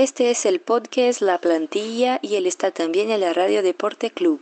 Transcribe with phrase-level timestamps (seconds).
[0.00, 4.40] Este es el podcast La Plantilla y él está también en la Radio Deporte Club.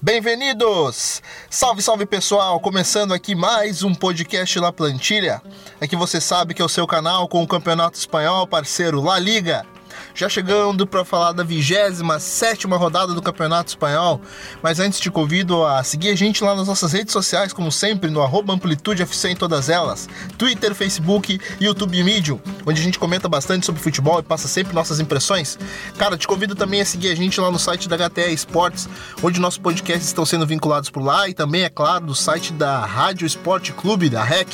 [0.00, 1.22] Bem-vindos!
[1.50, 2.58] Salve, salve pessoal!
[2.58, 5.42] Começando aqui mais um podcast La Plantilha.
[5.82, 9.66] Aqui você sabe que é o seu canal com o Campeonato Espanhol, parceiro La Liga
[10.14, 14.20] já chegando para falar da 27 rodada do Campeonato Espanhol.
[14.62, 18.10] Mas antes te convido a seguir a gente lá nas nossas redes sociais, como sempre,
[18.10, 22.98] no arroba Amplitude FC em todas elas: Twitter, Facebook, YouTube e Medium, onde a gente
[22.98, 25.58] comenta bastante sobre futebol e passa sempre nossas impressões.
[25.98, 28.88] Cara, te convido também a seguir a gente lá no site da HTE Esportes,
[29.22, 32.84] onde nossos podcasts estão sendo vinculados por lá e também, é claro, do site da
[32.84, 34.48] Rádio Esporte Clube, da REC.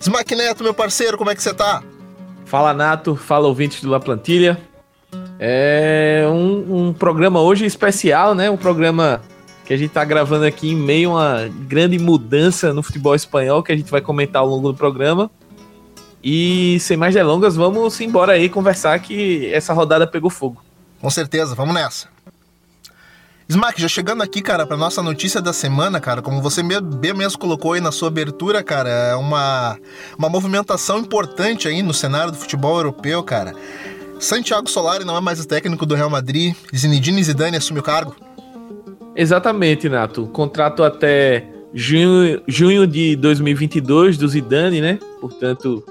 [0.00, 1.82] Smack Neto, meu parceiro, como é que você tá?
[2.50, 4.60] Fala Nato, fala ouvintes do La Plantilha.
[5.38, 8.50] É um, um, programa hoje especial, né?
[8.50, 9.20] Um programa
[9.64, 13.62] que a gente tá gravando aqui em meio a uma grande mudança no futebol espanhol
[13.62, 15.30] que a gente vai comentar ao longo do programa.
[16.24, 20.60] E sem mais delongas, vamos embora aí conversar que essa rodada pegou fogo.
[21.00, 22.08] Com certeza, vamos nessa.
[23.50, 27.36] Smack, já chegando aqui, cara, para nossa notícia da semana, cara, como você bem mesmo
[27.36, 29.76] colocou aí na sua abertura, cara, é uma,
[30.16, 33.52] uma movimentação importante aí no cenário do futebol europeu, cara.
[34.20, 38.14] Santiago Solari não é mais o técnico do Real Madrid, Zinedine Zidane assume o cargo.
[39.16, 40.28] Exatamente, Nato.
[40.28, 45.00] Contrato até junho, junho de 2022 do Zidane, né?
[45.20, 45.84] Portanto,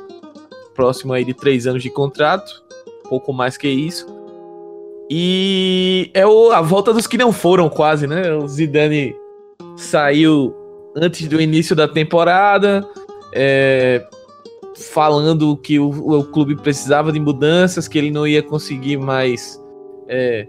[0.73, 2.63] próximo aí de três anos de contrato,
[3.09, 4.18] pouco mais que isso.
[5.09, 8.31] E é o, a volta dos que não foram, quase, né?
[8.33, 9.15] O Zidane
[9.75, 10.55] saiu
[10.95, 12.87] antes do início da temporada,
[13.33, 14.05] é,
[14.91, 19.59] falando que o, o, clube precisava de mudanças, que ele não ia conseguir mais
[20.07, 20.47] é,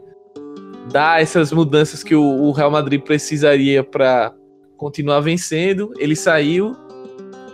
[0.92, 4.34] dar essas mudanças que o, o Real Madrid precisaria para
[4.76, 5.92] continuar vencendo.
[5.98, 6.76] Ele saiu,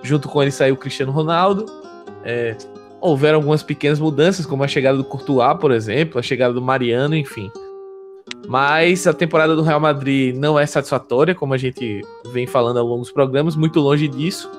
[0.03, 1.67] junto com ele saiu o Cristiano Ronaldo.
[2.25, 2.57] É,
[3.01, 7.17] houveram algumas pequenas mudanças, como a chegada do Courtois, por exemplo, a chegada do Mariano,
[7.17, 7.51] enfim.
[8.49, 12.03] Mas a temporada do Real Madrid não é satisfatória, como a gente
[12.33, 14.51] vem falando ao longo dos programas, muito longe disso.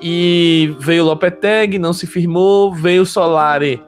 [0.00, 3.82] E veio o Lopetegui, não se firmou, veio o Solari,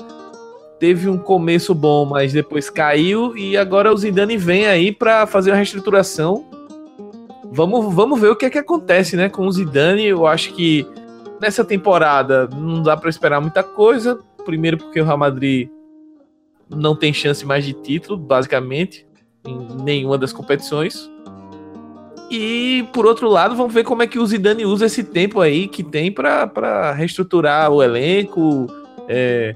[0.79, 5.51] teve um começo bom, mas depois caiu e agora o Zidane vem aí para fazer
[5.51, 6.45] uma reestruturação.
[7.51, 10.05] Vamos, vamos ver o que é que acontece, né, com o Zidane.
[10.07, 10.87] Eu acho que
[11.41, 14.19] Nessa temporada não dá para esperar muita coisa.
[14.45, 15.69] Primeiro porque o Real Madrid
[16.69, 19.07] não tem chance mais de título, basicamente,
[19.47, 21.09] em nenhuma das competições.
[22.31, 25.67] E por outro lado, vamos ver como é que o Zidane usa esse tempo aí
[25.67, 28.67] que tem para reestruturar o elenco,
[29.09, 29.55] é,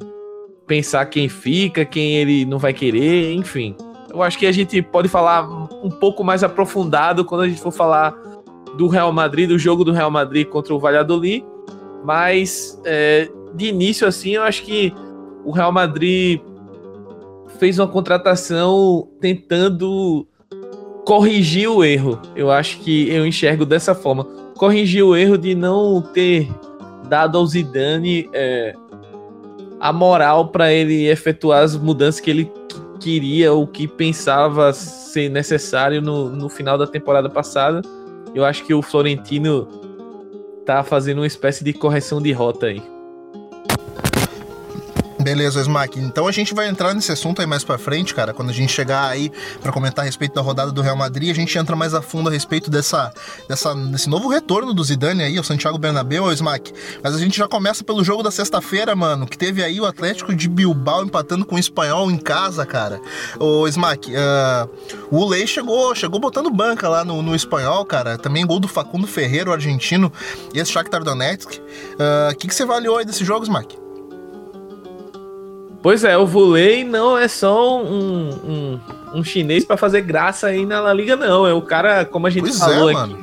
[0.66, 3.76] pensar quem fica, quem ele não vai querer, enfim.
[4.08, 5.46] Eu acho que a gente pode falar
[5.82, 8.14] um pouco mais aprofundado quando a gente for falar
[8.76, 11.44] do Real Madrid, do jogo do Real Madrid contra o Valladolid.
[12.04, 14.92] Mas é, de início, assim, eu acho que
[15.44, 16.40] o Real Madrid
[17.58, 20.26] fez uma contratação tentando
[21.04, 22.20] corrigir o erro.
[22.34, 24.24] Eu acho que eu enxergo dessa forma.
[24.56, 26.48] Corrigir o erro de não ter
[27.08, 28.74] dado ao Zidane é,
[29.80, 32.52] a moral para ele efetuar as mudanças que ele
[33.00, 37.82] queria ou que pensava ser necessário no, no final da temporada passada.
[38.34, 39.68] Eu acho que o Florentino
[40.64, 42.91] tá fazendo uma espécie de correção de rota aí.
[45.22, 46.00] Beleza, Smack.
[46.00, 48.34] Então a gente vai entrar nesse assunto aí mais pra frente, cara.
[48.34, 51.34] Quando a gente chegar aí para comentar a respeito da rodada do Real Madrid, a
[51.34, 53.12] gente entra mais a fundo a respeito dessa,
[53.48, 56.72] dessa, desse novo retorno do Zidane aí, o Santiago Bernabéu, o Smack.
[57.02, 60.34] Mas a gente já começa pelo jogo da sexta-feira, mano, que teve aí o Atlético
[60.34, 63.00] de Bilbao empatando com o Espanhol em casa, cara.
[63.38, 64.68] O Smack, uh,
[65.10, 68.18] o Lei chegou, chegou botando banca lá no, no Espanhol, cara.
[68.18, 70.12] Também gol do Facundo Ferreira, o argentino,
[70.52, 71.60] e esse Shakhtar Donetsk.
[71.98, 73.81] Ah, o uh, que, que você avaliou aí desse jogo, Smack?
[75.82, 78.80] Pois é, o Vulei não é só um, um,
[79.14, 81.44] um chinês para fazer graça aí na La Liga, não.
[81.44, 83.16] É o cara, como a gente pois falou é, aqui.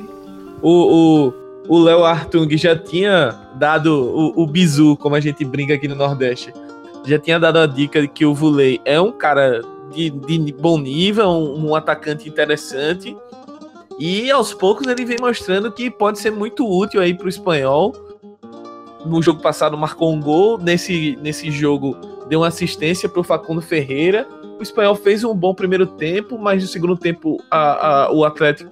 [0.61, 1.33] O, o,
[1.69, 5.95] o Léo Artung já tinha dado o, o bizu, como a gente brinca aqui no
[5.95, 6.53] Nordeste.
[7.05, 9.61] Já tinha dado a dica de que o Vulei é um cara
[9.93, 13.15] de, de bom nível, um, um atacante interessante.
[13.97, 17.95] E aos poucos ele vem mostrando que pode ser muito útil aí para o espanhol.
[19.05, 21.95] No jogo passado marcou um gol, nesse, nesse jogo
[22.29, 24.27] deu uma assistência para o Facundo Ferreira.
[24.59, 28.69] O espanhol fez um bom primeiro tempo, mas no segundo tempo a, a, o Atlético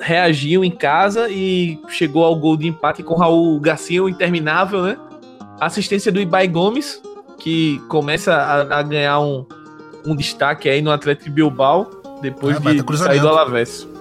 [0.00, 4.98] reagiu em casa e chegou ao gol de empate com Raul Garcia, o interminável, né?
[5.60, 7.00] Assistência do Ibai Gomes,
[7.38, 9.46] que começa a, a ganhar um,
[10.04, 11.88] um destaque aí no Atlético Bilbao.
[12.20, 13.91] depois é, de sair do Alavés.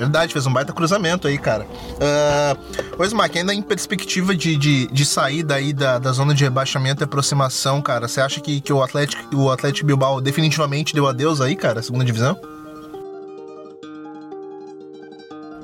[0.00, 1.66] Verdade, fez um baita cruzamento aí, cara.
[1.66, 6.42] Uh, pois, Mac, ainda em perspectiva de, de, de sair daí da, da zona de
[6.42, 11.06] rebaixamento e aproximação, cara, você acha que, que o, Atlético, o Atlético Bilbao definitivamente deu
[11.06, 12.34] adeus aí, cara, segunda divisão?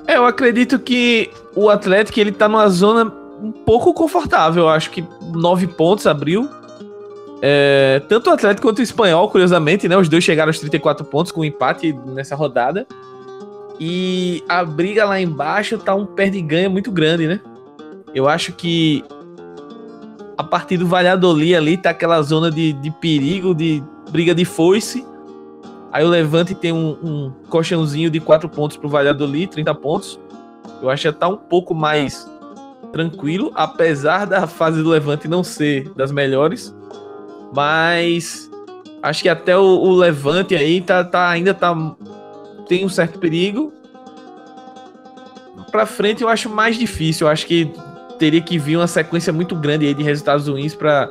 [0.07, 3.11] É, eu acredito que o Atlético ele tá numa zona
[3.41, 4.65] um pouco confortável.
[4.65, 6.47] Eu acho que nove pontos abriu.
[7.41, 9.97] É, tanto o Atlético quanto o Espanhol, curiosamente, né?
[9.97, 12.87] Os dois chegaram aos 34 pontos com um empate nessa rodada.
[13.79, 17.41] E a briga lá embaixo tá um perde-ganha muito grande, né?
[18.15, 19.05] Eu acho que
[20.39, 25.05] a partir do Valladolid ali tá aquela zona de, de perigo, de briga de foice.
[25.93, 30.21] Aí o Levante tem um, um colchãozinho de 4 pontos pro Valladolid, 30 pontos.
[30.83, 32.31] Eu acho que tá um pouco mais
[32.93, 36.75] tranquilo, apesar da fase do Levante não ser das melhores.
[37.55, 38.51] Mas
[39.03, 41.75] acho que até o, o Levante aí tá, tá, ainda tá
[42.69, 43.73] tem um certo perigo.
[45.71, 47.27] Para frente eu acho mais difícil.
[47.27, 47.71] Eu acho que
[48.19, 51.11] teria que vir uma sequência muito grande aí de resultados ruins para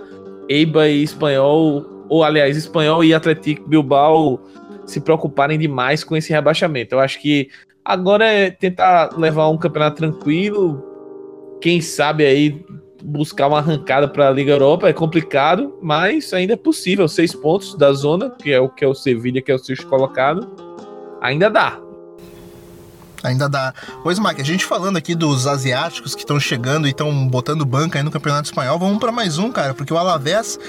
[0.50, 4.40] Eiba e Espanhol, ou aliás, Espanhol e Atlético Bilbao
[4.86, 6.96] se preocuparem demais com esse rebaixamento.
[6.96, 7.50] Eu acho que
[7.84, 10.84] agora é tentar levar um campeonato tranquilo.
[11.60, 12.64] Quem sabe aí
[13.04, 17.08] buscar uma arrancada para a Liga Europa é complicado, mas ainda é possível.
[17.08, 19.88] Seis pontos da zona, que é o que é o Sevilha, que é o sexto
[19.88, 20.75] colocado
[21.26, 21.80] ainda dá.
[23.24, 23.74] Ainda dá.
[24.04, 27.98] Pois, Mike, a gente falando aqui dos asiáticos que estão chegando e estão botando banca
[27.98, 30.60] aí no Campeonato Espanhol, vamos para mais um, cara, porque o Alavés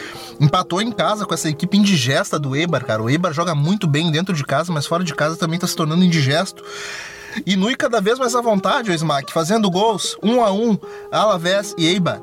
[0.40, 3.02] empatou em casa com essa equipe indigesta do Eibar, cara.
[3.02, 5.76] O Eibar joga muito bem dentro de casa, mas fora de casa também está se
[5.76, 6.64] tornando indigesto.
[7.44, 10.78] E Nui cada vez mais à vontade, o Smack, fazendo gols, um a um,
[11.12, 12.20] Alavés e Eibar.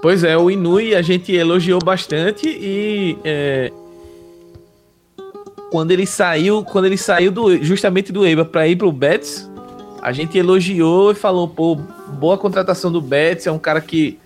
[0.00, 3.70] Pois é, o Inui a gente elogiou bastante e é,
[5.72, 9.50] quando ele saiu, quando ele saiu do, justamente do Eibar para ir pro Betis,
[10.02, 14.18] a gente elogiou e falou, pô, boa contratação do Betis, é um cara que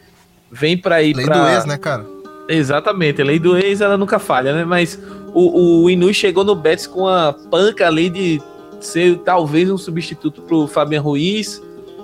[0.50, 1.38] vem para ir lei pra...
[1.38, 2.04] do ex, né, cara?
[2.48, 4.64] Exatamente, a lei do ex ela nunca falha, né?
[4.64, 4.98] Mas
[5.32, 8.42] o, o Inui chegou no Betis com a panca ali de
[8.80, 11.62] ser talvez um substituto pro Fabian Ruiz,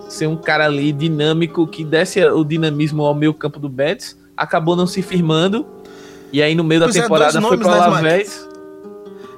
[0.08, 4.76] ser um cara ali dinâmico que desse o dinamismo ao meio campo do Betis, acabou
[4.76, 5.66] não se firmando.
[6.32, 8.51] E aí no meio pois da é, temporada foi para o né, Alavés.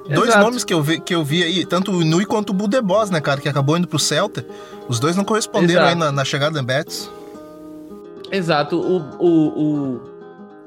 [0.07, 0.43] Dois Exato.
[0.43, 3.19] nomes que eu, vi, que eu vi aí, tanto o Nui quanto o Budebos, né,
[3.19, 4.45] cara, que acabou indo pro Celta.
[4.87, 5.89] Os dois não corresponderam Exato.
[5.89, 7.09] aí na, na, chegada do Betis.
[8.31, 8.77] Exato.
[8.77, 10.01] O, o, o,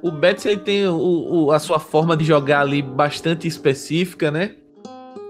[0.02, 4.56] o Betis ele tem o, o, a sua forma de jogar ali bastante específica, né?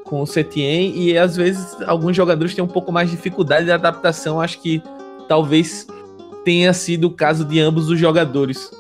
[0.05, 3.72] Com o Setien, e às vezes alguns jogadores têm um pouco mais de dificuldade de
[3.72, 4.40] adaptação.
[4.40, 4.82] Acho que
[5.28, 5.87] talvez
[6.46, 8.70] tenha sido o caso de ambos os jogadores.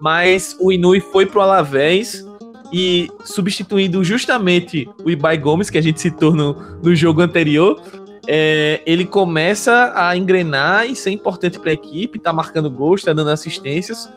[0.00, 2.24] Mas o Inui foi pro Alavés
[2.72, 7.80] e substituindo justamente o Ibai Gomes, que a gente citou no, no jogo anterior,
[8.26, 13.14] é, ele começa a engrenar e ser importante para a equipe, tá marcando gols, tá
[13.14, 14.12] dando assistências.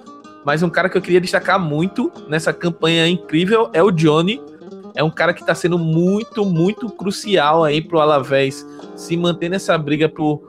[0.45, 4.41] Mas um cara que eu queria destacar muito nessa campanha incrível é o Johnny.
[4.95, 8.67] É um cara que está sendo muito, muito crucial aí pro Alavés
[8.97, 10.39] se manter nessa briga por,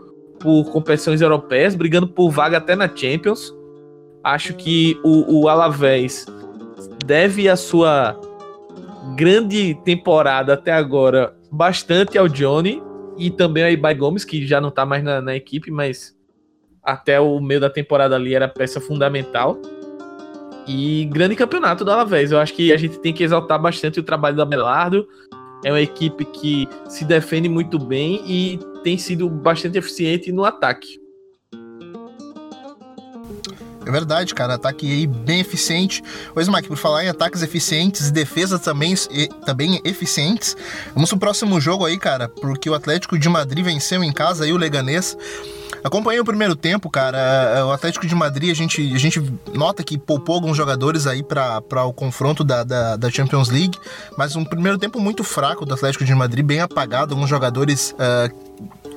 [0.40, 3.54] por competições europeias, brigando por vaga até na Champions.
[4.24, 6.26] Acho que o, o Alavés
[7.04, 8.18] deve a sua
[9.16, 12.82] grande temporada até agora bastante ao Johnny
[13.18, 16.16] e também ao Ibai Gomes, que já não tá mais na, na, equipe, mas
[16.82, 19.58] até o meio da temporada ali era peça fundamental.
[20.66, 22.30] E grande campeonato do Alavés.
[22.30, 25.06] Eu acho que a gente tem que exaltar bastante o trabalho do Abelardo.
[25.64, 31.01] É uma equipe que se defende muito bem e tem sido bastante eficiente no ataque.
[33.84, 34.54] É verdade, cara.
[34.54, 36.02] Ataque aí bem eficiente.
[36.32, 40.56] Pois, Mike, por falar em ataques eficientes e defesas também, e, também eficientes,
[40.94, 44.52] vamos pro próximo jogo aí, cara, porque o Atlético de Madrid venceu em casa aí
[44.52, 45.16] o Leganês.
[45.84, 47.66] Acompanhei o primeiro tempo, cara.
[47.66, 49.20] O Atlético de Madrid, a gente, a gente
[49.52, 53.76] nota que poupou alguns jogadores aí para o confronto da, da, da, Champions League,
[54.16, 57.14] mas um primeiro tempo muito fraco do Atlético de Madrid, bem apagado.
[57.14, 58.32] Alguns jogadores uh,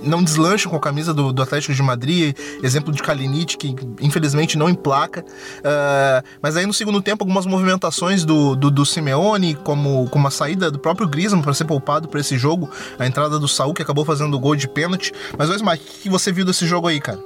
[0.01, 4.57] não deslancham com a camisa do, do Atlético de Madrid, exemplo de Kalinic, que infelizmente
[4.57, 5.21] não emplaca.
[5.21, 10.31] Uh, mas aí no segundo tempo, algumas movimentações do, do, do Simeone, como, como a
[10.31, 13.81] saída do próprio Griezmann para ser poupado para esse jogo, a entrada do Saul, que
[13.81, 15.11] acabou fazendo o gol de pênalti.
[15.37, 17.19] Mas, Osmar, o que você viu desse jogo aí, cara?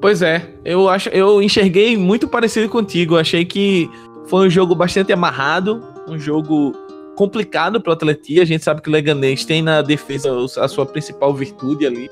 [0.00, 3.16] Pois é, eu acho, eu enxerguei muito parecido contigo.
[3.16, 3.90] Achei que
[4.26, 6.76] foi um jogo bastante amarrado, um jogo
[7.16, 8.42] complicado para o Atlético.
[8.42, 10.30] A gente sabe que o Leganês tem na defesa
[10.60, 12.08] a sua principal virtude ali.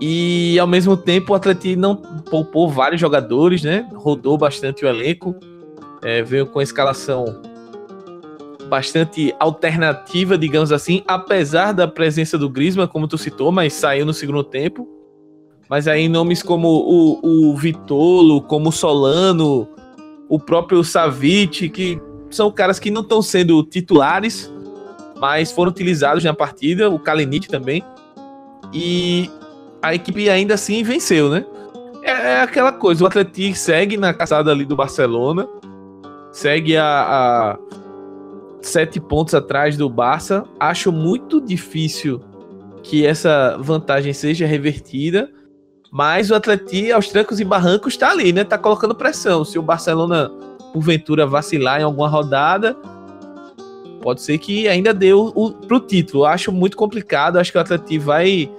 [0.00, 3.88] E ao mesmo tempo o Atlético não poupou vários jogadores, né?
[3.94, 5.34] Rodou bastante o elenco.
[6.02, 7.42] É, veio com a escalação
[8.68, 14.12] bastante alternativa, digamos assim, apesar da presença do Griezmann, como tu citou, mas saiu no
[14.12, 14.86] segundo tempo.
[15.68, 19.68] Mas aí nomes como o, o Vitolo, como o Solano,
[20.28, 24.52] o próprio Savic, que são caras que não estão sendo titulares,
[25.16, 27.82] mas foram utilizados na partida, o Kalinic também.
[28.72, 29.30] E
[29.82, 31.44] a equipe ainda assim venceu, né?
[32.02, 35.48] É, é aquela coisa, o Atlético segue na caçada ali do Barcelona,
[36.32, 37.58] segue a, a
[38.62, 40.44] sete pontos atrás do Barça.
[40.60, 42.20] Acho muito difícil
[42.82, 45.30] que essa vantagem seja revertida,
[45.90, 48.44] mas o Atlético aos trancos e barrancos está ali, né?
[48.44, 49.44] Tá colocando pressão.
[49.44, 50.30] Se o Barcelona
[50.72, 52.76] porventura vacilar em alguma rodada,
[54.00, 56.24] pode ser que ainda dê o, o pro título.
[56.24, 58.50] Acho muito complicado, acho que o Atlético vai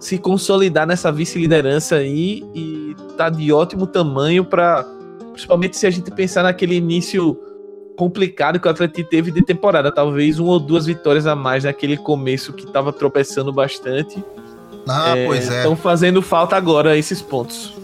[0.00, 4.86] se consolidar nessa vice-liderança aí e tá de ótimo tamanho para
[5.32, 7.38] principalmente se a gente pensar naquele início
[7.96, 11.96] complicado que o Atlético teve de temporada, talvez uma ou duas vitórias a mais naquele
[11.96, 14.22] começo que estava tropeçando bastante.
[14.88, 15.56] Ah, é, pois é.
[15.58, 17.74] Estão fazendo falta agora esses pontos.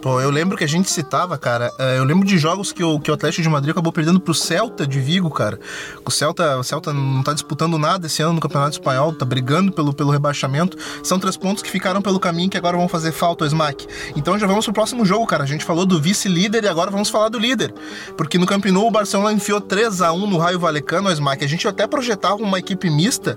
[0.00, 1.72] Pô, eu lembro que a gente citava, cara.
[1.78, 4.34] Eh, eu lembro de jogos que o, que o Atlético de Madrid acabou perdendo pro
[4.34, 5.58] Celta de Vigo, cara.
[6.04, 9.72] O Celta, o Celta não tá disputando nada esse ano no Campeonato Espanhol, tá brigando
[9.72, 10.76] pelo, pelo rebaixamento.
[11.02, 13.86] São três pontos que ficaram pelo caminho que agora vão fazer falta ao Smack.
[14.14, 15.44] Então já vamos pro próximo jogo, cara.
[15.44, 17.74] A gente falou do vice-líder e agora vamos falar do líder.
[18.16, 21.44] Porque no Camp Nou o Barcelona enfiou 3 a 1 no Raio Valecano ao Smack.
[21.44, 23.36] A gente até projetava uma equipe mista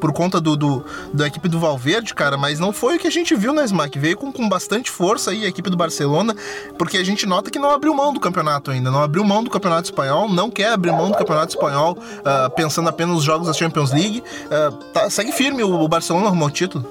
[0.00, 3.10] por conta do, do, da equipe do Valverde, cara, mas não foi o que a
[3.10, 3.98] gente viu na SMAC.
[3.98, 6.34] Veio com, com bastante força aí a equipe do Barcelona,
[6.78, 9.50] porque a gente nota que não abriu mão do campeonato ainda, não abriu mão do
[9.50, 13.52] campeonato espanhol, não quer abrir mão do campeonato espanhol uh, pensando apenas nos jogos da
[13.52, 14.22] Champions League.
[14.46, 16.84] Uh, tá, segue firme o, o Barcelona arrumou o título.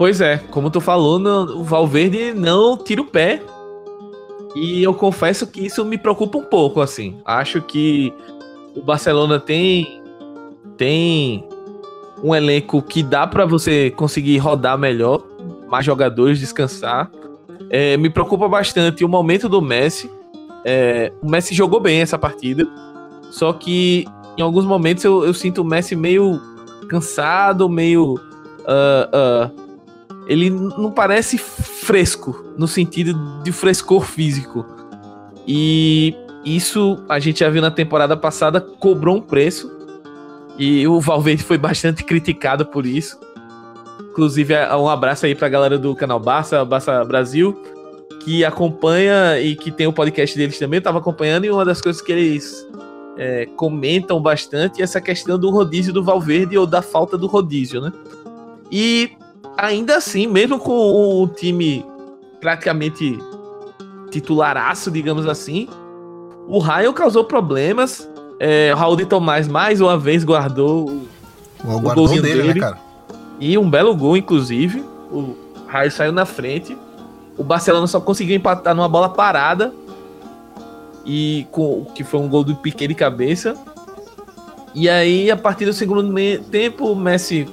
[0.00, 3.42] Pois é, como tu falou, no, o Valverde não tira o pé.
[4.56, 7.20] E eu confesso que isso me preocupa um pouco, assim.
[7.24, 8.12] Acho que
[8.74, 9.99] o Barcelona tem
[10.80, 11.44] tem
[12.24, 15.22] um elenco que dá para você conseguir rodar melhor,
[15.68, 17.10] mais jogadores, descansar.
[17.68, 20.10] É, me preocupa bastante o momento do Messi.
[20.64, 22.66] É, o Messi jogou bem essa partida,
[23.30, 24.06] só que
[24.38, 26.40] em alguns momentos eu, eu sinto o Messi meio
[26.88, 28.14] cansado, meio.
[28.14, 29.60] Uh, uh,
[30.26, 34.64] ele não parece fresco, no sentido de frescor físico.
[35.46, 39.79] E isso a gente já viu na temporada passada, cobrou um preço.
[40.60, 43.18] E o Valverde foi bastante criticado por isso.
[44.10, 47.58] Inclusive, é, um abraço aí pra galera do canal Barça, Barça Brasil,
[48.22, 50.76] que acompanha e que tem o podcast deles também.
[50.76, 52.68] Eu tava acompanhando e uma das coisas que eles
[53.16, 57.80] é, comentam bastante é essa questão do rodízio do Valverde ou da falta do rodízio,
[57.80, 57.90] né?
[58.70, 59.12] E
[59.56, 61.82] ainda assim, mesmo com o time
[62.38, 63.18] praticamente
[64.10, 65.66] titularaço, digamos assim,
[66.46, 68.10] o Raio causou problemas.
[68.42, 71.08] É, Raul de Tomás mais uma vez guardou o,
[71.62, 72.78] o, o golzinho dele, né, dele, né, cara?
[73.38, 74.82] E um belo gol, inclusive.
[75.12, 75.36] O
[75.68, 76.74] Raio saiu na frente.
[77.36, 79.74] O Barcelona só conseguiu empatar numa bola parada.
[81.04, 83.54] E com que foi um gol do Piquet de cabeça.
[84.74, 86.10] E aí, a partir do segundo
[86.50, 87.46] tempo, o Messi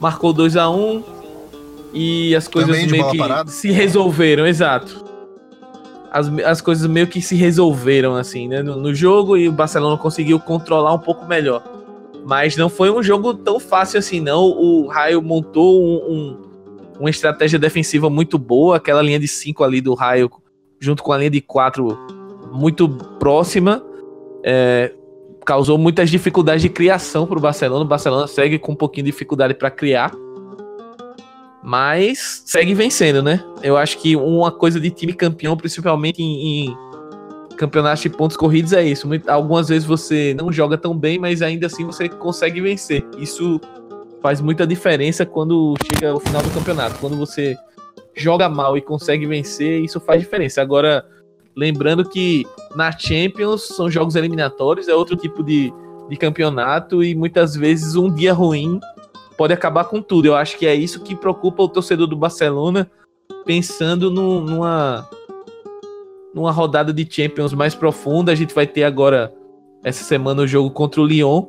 [0.00, 1.02] marcou 2 a 1 um,
[1.92, 3.50] e as coisas meio que parada.
[3.50, 5.05] se resolveram, exato
[6.16, 9.98] as, as coisas meio que se resolveram assim, né, no, no, jogo e o Barcelona
[9.98, 11.62] conseguiu controlar um pouco melhor.
[12.24, 14.42] Mas não foi um jogo tão fácil assim, não.
[14.44, 16.42] O Raio montou um, um,
[16.98, 20.30] uma estratégia defensiva muito boa, aquela linha de 5 ali do Raio,
[20.80, 21.86] junto com a linha de 4
[22.50, 23.84] muito próxima,
[24.42, 24.92] é,
[25.44, 27.84] causou muitas dificuldades de criação para o Barcelona.
[27.84, 30.10] O Barcelona segue com um pouquinho de dificuldade para criar.
[31.66, 33.44] Mas segue vencendo, né?
[33.60, 36.76] Eu acho que uma coisa de time campeão, principalmente em, em
[37.56, 39.08] campeonatos de pontos corridos, é isso.
[39.26, 43.04] Algumas vezes você não joga tão bem, mas ainda assim você consegue vencer.
[43.18, 43.60] Isso
[44.22, 47.00] faz muita diferença quando chega o final do campeonato.
[47.00, 47.56] Quando você
[48.14, 50.62] joga mal e consegue vencer, isso faz diferença.
[50.62, 51.04] Agora,
[51.56, 52.46] lembrando que
[52.76, 55.74] na Champions são jogos eliminatórios, é outro tipo de,
[56.08, 58.78] de campeonato e muitas vezes um dia ruim
[59.36, 60.26] pode acabar com tudo.
[60.26, 62.90] Eu acho que é isso que preocupa o torcedor do Barcelona,
[63.44, 65.08] pensando no, numa,
[66.34, 68.32] numa rodada de Champions mais profunda.
[68.32, 69.32] A gente vai ter agora,
[69.84, 71.44] essa semana, o jogo contra o Lyon.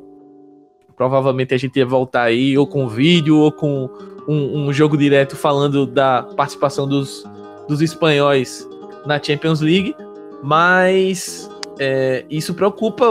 [0.96, 3.88] Provavelmente a gente ia voltar aí, ou com vídeo, ou com
[4.26, 7.24] um, um jogo direto falando da participação dos,
[7.68, 8.68] dos espanhóis
[9.06, 9.94] na Champions League.
[10.42, 13.06] Mas é, isso preocupa,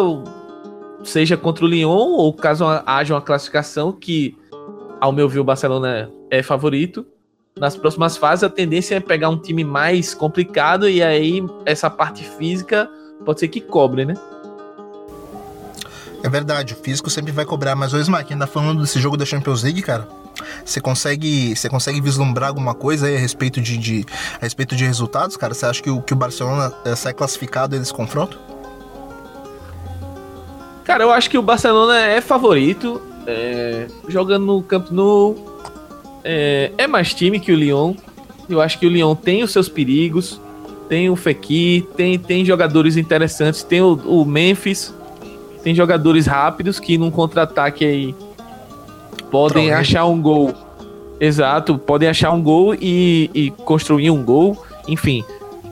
[1.03, 4.35] seja contra o Lyon, ou caso haja uma classificação que
[4.99, 7.05] ao meu ver, o Barcelona é favorito.
[7.59, 12.23] nas próximas fases, a tendência é pegar um time mais complicado e aí essa parte
[12.23, 12.87] física
[13.25, 14.13] pode ser que cobre, né?
[16.23, 19.25] É verdade, o físico sempre vai cobrar, mas o Smack, ainda falando desse jogo da
[19.25, 20.07] Champions League, cara,
[20.65, 24.85] você consegue, você consegue vislumbrar alguma coisa aí a respeito de, de a respeito de
[24.85, 25.53] resultados, cara?
[25.53, 28.39] Você acha que o, que o Barcelona é, sai classificado nesse confronto?
[30.83, 33.01] Cara, eu acho que o Barcelona é favorito.
[33.27, 35.35] É, jogando no Camp Nou
[36.23, 37.93] é, é, mais time que o Lyon.
[38.49, 40.39] Eu acho que o Lyon tem os seus perigos.
[40.87, 43.63] Tem o Fekir, tem, tem jogadores interessantes.
[43.63, 44.93] Tem o, o Memphis.
[45.61, 48.15] Tem jogadores rápidos que num contra-ataque aí
[49.29, 50.53] podem achar um gol.
[51.19, 54.63] Exato, podem achar um gol e, e construir um gol.
[54.87, 55.25] Enfim,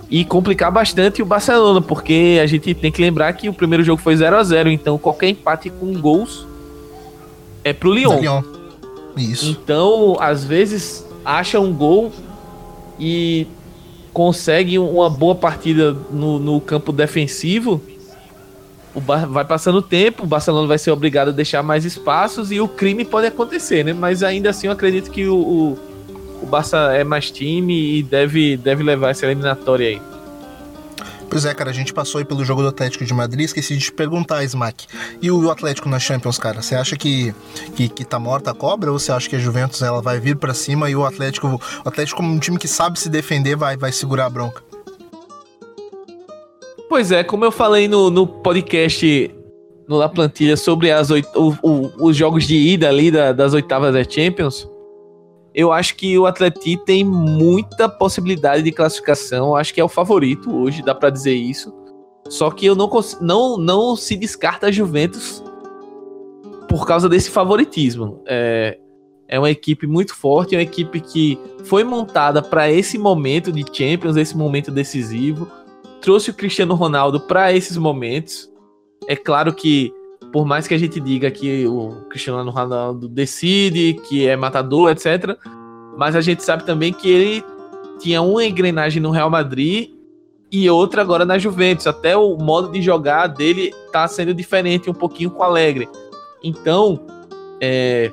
[0.10, 4.02] e complicar bastante o Barcelona, porque a gente tem que lembrar que o primeiro jogo
[4.02, 6.46] foi 0 a 0 então qualquer empate com gols
[7.66, 8.20] é pro Lyon.
[8.22, 8.44] Lyon.
[9.18, 9.50] Isso.
[9.50, 12.14] Então, às vezes, acha um gol
[12.98, 13.46] e
[14.14, 17.82] consegue uma boa partida no, no campo defensivo.
[18.94, 22.50] O Bar vai passando o tempo, o Barcelona vai ser obrigado a deixar mais espaços
[22.50, 23.92] e o crime pode acontecer, né?
[23.92, 25.78] Mas ainda assim eu acredito que o, o
[26.46, 30.02] o Barça é mais time e deve, deve levar essa eliminatória aí.
[31.30, 33.86] Pois é, cara, a gente passou aí pelo jogo do Atlético de Madrid, esqueci de
[33.86, 34.88] te perguntar, Smack.
[35.22, 36.62] E o Atlético na Champions, cara?
[36.62, 37.34] Você acha que,
[37.76, 40.38] que, que tá morta a cobra ou você acha que a Juventus ela vai vir
[40.38, 43.76] para cima e o Atlético, o Atlético como um time que sabe se defender, vai,
[43.76, 44.64] vai segurar a bronca?
[46.88, 49.36] Pois é, como eu falei no, no podcast
[49.88, 53.54] no La Plantilha sobre as oit o, o, os jogos de ida ali da, das
[53.54, 54.68] oitavas da Champions,
[55.56, 59.56] eu acho que o Atleti tem muita possibilidade de classificação.
[59.56, 61.74] Acho que é o favorito hoje, dá para dizer isso.
[62.28, 62.90] Só que eu não,
[63.22, 65.42] não, não se descarta a Juventus
[66.68, 68.22] por causa desse favoritismo.
[68.28, 68.78] É,
[69.30, 73.64] é uma equipe muito forte, é uma equipe que foi montada para esse momento de
[73.72, 75.50] Champions, esse momento decisivo.
[76.02, 78.52] Trouxe o Cristiano Ronaldo para esses momentos.
[79.08, 79.94] É claro que
[80.36, 85.38] por mais que a gente diga que o Cristiano Ronaldo decide, que é matador, etc.
[85.98, 87.44] Mas a gente sabe também que ele
[88.02, 89.92] tinha uma engrenagem no Real Madrid
[90.52, 91.88] e outra agora na Juventus.
[91.88, 95.88] Até o modo de jogar dele tá sendo diferente um pouquinho com o Alegre.
[96.44, 97.00] Então,
[97.62, 98.12] é,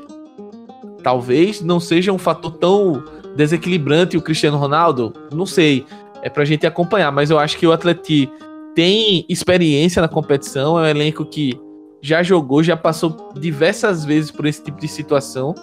[1.02, 3.02] talvez não seja um fator tão
[3.34, 5.12] desequilibrante o Cristiano Ronaldo.
[5.34, 5.84] Não sei.
[6.22, 8.30] É pra gente acompanhar, mas eu acho que o Atleti
[8.76, 11.60] tem experiência na competição, é um elenco que
[12.02, 15.54] já jogou, já passou diversas vezes por esse tipo de situação,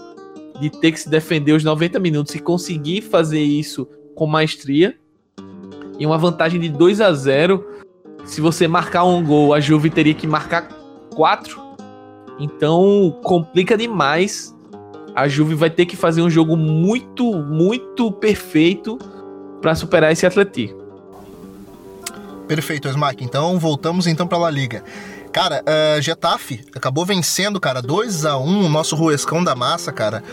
[0.60, 4.95] de ter que se defender os 90 minutos e conseguir fazer isso com maestria.
[5.99, 7.65] E uma vantagem de 2 a 0
[8.23, 10.69] Se você marcar um gol, a Juve teria que marcar
[11.13, 11.60] 4.
[12.39, 14.56] Então complica demais.
[15.13, 18.97] A Juve vai ter que fazer um jogo muito, muito perfeito
[19.62, 20.80] para superar esse Atlético.
[22.47, 23.23] Perfeito, Smack.
[23.23, 24.84] Então voltamos então para a La Liga.
[25.32, 30.24] Cara, uh, Getafe acabou vencendo, cara, 2 a 1 o nosso Ruescão da Massa, cara.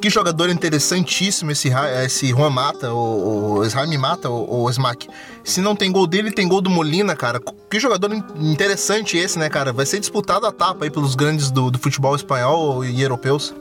[0.00, 1.70] Que jogador interessantíssimo esse,
[2.04, 5.08] esse Juan Mata, o, o Jaime Mata, o, o Smack.
[5.44, 7.40] Se não tem gol dele, tem gol do Molina, cara.
[7.70, 9.72] Que jogador interessante esse, né, cara?
[9.72, 13.54] Vai ser disputado a tapa aí pelos grandes do, do futebol espanhol e europeus.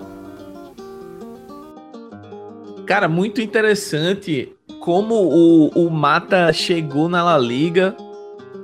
[2.85, 4.51] Cara, muito interessante
[4.81, 7.95] como o, o Mata chegou na La Liga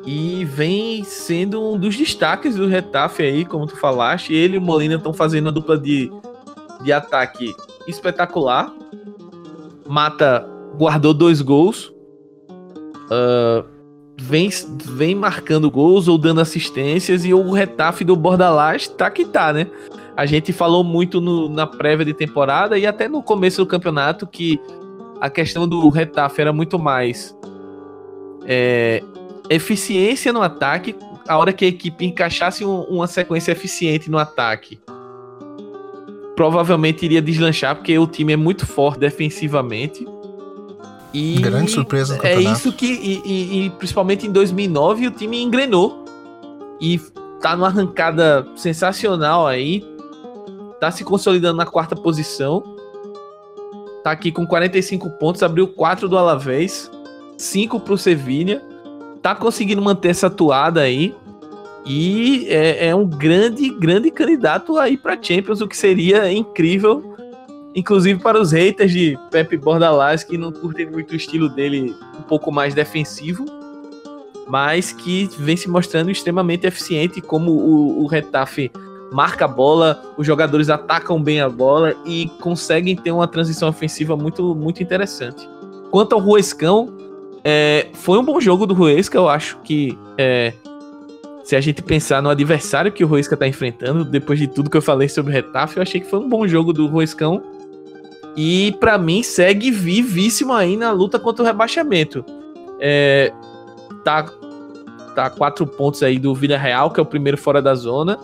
[0.08, 4.34] e vem sendo um dos destaques do Retafe aí, como tu falaste.
[4.34, 6.10] Ele e o Molina estão fazendo uma dupla de,
[6.82, 7.54] de ataque
[7.86, 8.74] espetacular.
[9.86, 11.91] Mata guardou dois gols.
[13.12, 13.65] Uh,
[14.17, 14.50] vem,
[14.86, 17.26] vem marcando gols ou dando assistências.
[17.26, 19.67] E o Retafe do Bordalás tá que tá, né?
[20.15, 24.26] A gente falou muito no, na prévia de temporada e até no começo do campeonato
[24.26, 24.58] que
[25.20, 27.36] a questão do Retafe era muito mais
[28.46, 29.04] é,
[29.50, 30.96] eficiência no ataque,
[31.28, 34.80] a hora que a equipe encaixasse um, uma sequência eficiente no ataque,
[36.36, 40.08] provavelmente iria deslanchar, porque o time é muito forte defensivamente.
[41.14, 45.42] E Grande surpresa do É isso que, e, e, e, principalmente em 2009, o time
[45.42, 46.06] engrenou.
[46.80, 47.00] E
[47.42, 49.84] tá numa arrancada sensacional aí.
[50.80, 52.64] Tá se consolidando na quarta posição.
[54.04, 56.90] Tá aqui com 45 pontos, abriu 4 do Alavés,
[57.38, 58.62] 5 pro Sevilha
[59.28, 61.13] tá conseguindo manter essa toada aí.
[61.86, 67.16] E é, é um grande, grande candidato aí para Champions, o que seria incrível,
[67.74, 72.22] inclusive para os haters de Pepe Bordalás, que não curtem muito o estilo dele um
[72.24, 73.46] pouco mais defensivo,
[74.48, 78.70] mas que vem se mostrando extremamente eficiente, como o, o Retafe
[79.12, 84.16] marca a bola, os jogadores atacam bem a bola e conseguem ter uma transição ofensiva
[84.18, 85.48] muito, muito interessante.
[85.90, 86.97] Quanto ao Ruescão,
[87.50, 90.52] é, foi um bom jogo do Ruesca, eu acho que é,
[91.46, 94.76] se a gente pensar no adversário que o Ruesca está enfrentando, depois de tudo que
[94.76, 97.42] eu falei sobre o Retafe, eu achei que foi um bom jogo do Ruescão.
[98.36, 102.26] E para mim segue vivíssimo aí na luta contra o rebaixamento.
[102.82, 103.32] É,
[104.04, 104.24] tá,
[105.16, 108.20] tá quatro pontos aí do Vila Real, que é o primeiro fora da zona.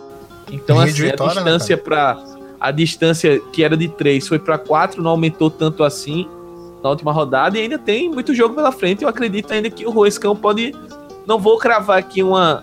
[0.52, 2.24] Então, assim, vitória, a né, distância né, para
[2.60, 6.28] a distância que era de três foi para quatro, não aumentou tanto assim
[6.84, 9.02] na última rodada e ainda tem muito jogo pela frente.
[9.02, 10.74] Eu acredito ainda que o Roescão pode.
[11.26, 12.62] Não vou cravar aqui uma,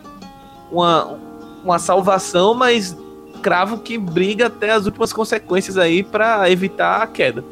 [0.71, 1.17] uma,
[1.63, 2.95] uma salvação, mas
[3.41, 7.43] cravo que briga até as últimas consequências aí para evitar a queda.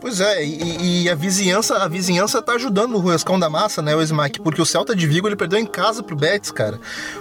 [0.00, 3.96] Pois é, e, e, a vizinhança, a vizinhança tá ajudando o Ruescão da Massa, né,
[3.96, 4.38] o Smack?
[4.40, 6.78] Porque o Celta de Vigo ele perdeu em casa pro Betis, cara.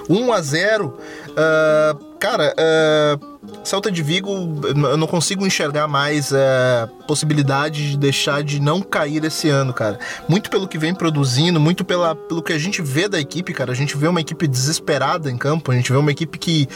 [0.09, 0.97] 1 a 0 uh,
[1.37, 3.32] ah, Cara, uh,
[3.63, 4.31] Celta de Vigo,
[4.63, 9.99] eu não consigo enxergar mais uh, possibilidade de deixar de não cair esse ano, cara.
[10.27, 13.71] Muito pelo que vem produzindo, muito pela, pelo que a gente vê da equipe, cara.
[13.71, 16.67] A gente vê uma equipe desesperada em campo, a gente vê uma equipe que,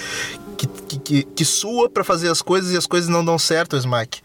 [0.58, 3.78] que, que, que, que sua para fazer as coisas e as coisas não dão certo,
[3.78, 4.20] Smack.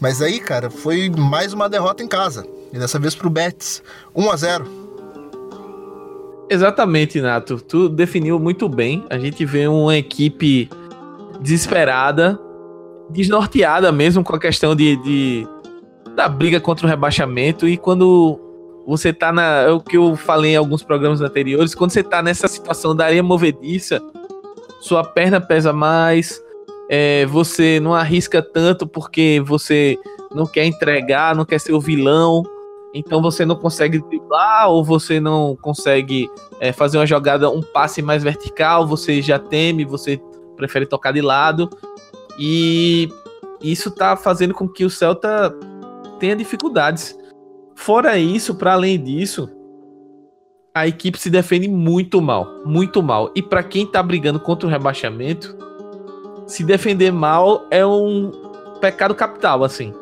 [0.00, 2.46] Mas aí, cara, foi mais uma derrota em casa.
[2.72, 3.82] E dessa vez pro Betis.
[4.14, 4.82] 1 a 0
[6.50, 7.56] Exatamente, Nato.
[7.60, 9.04] Tu definiu muito bem.
[9.08, 10.68] A gente vê uma equipe
[11.42, 12.38] desesperada,
[13.10, 15.46] desnorteada mesmo com a questão de, de
[16.14, 17.68] da briga contra o rebaixamento.
[17.68, 18.38] E quando
[18.86, 19.62] você tá na.
[19.62, 23.06] É o que eu falei em alguns programas anteriores, quando você tá nessa situação da
[23.06, 24.00] areia movediça,
[24.80, 26.40] sua perna pesa mais,
[26.88, 29.98] é, você não arrisca tanto porque você
[30.34, 32.42] não quer entregar, não quer ser o vilão,
[32.94, 36.28] então você não consegue driblar ou você não consegue
[36.60, 40.20] é, fazer uma jogada, um passe mais vertical, você já teme, você
[40.62, 41.68] prefere tocar de lado.
[42.38, 43.08] E
[43.60, 45.54] isso tá fazendo com que o Celta
[46.18, 47.18] tenha dificuldades.
[47.74, 49.50] Fora isso, para além disso,
[50.74, 53.30] a equipe se defende muito mal, muito mal.
[53.34, 55.56] E para quem tá brigando contra o rebaixamento,
[56.46, 58.30] se defender mal é um
[58.80, 59.92] pecado capital, assim.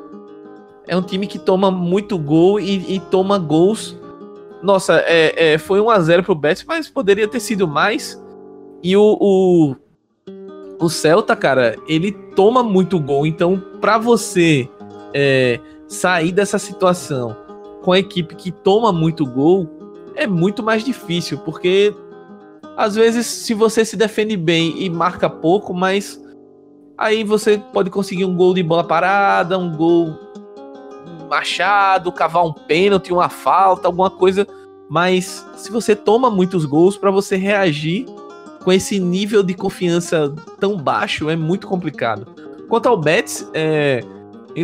[0.86, 3.96] É um time que toma muito gol e, e toma gols.
[4.62, 8.20] Nossa, é, é, foi 1x0 pro Betis, mas poderia ter sido mais.
[8.82, 9.76] E o, o,
[10.80, 13.26] o Celta, cara, ele toma muito gol.
[13.26, 14.68] Então, para você
[15.14, 17.36] é, sair dessa situação
[17.82, 19.68] com a equipe que toma muito gol,
[20.14, 21.94] é muito mais difícil, porque
[22.76, 26.20] às vezes, se você se defende bem e marca pouco, mas
[27.00, 30.18] Aí você pode conseguir um gol de bola parada, um gol
[31.30, 34.46] machado, cavar um pênalti, uma falta, alguma coisa.
[34.86, 38.04] Mas se você toma muitos gols para você reagir
[38.62, 42.26] com esse nível de confiança tão baixo, é muito complicado.
[42.68, 44.02] Quanto ao Betis, é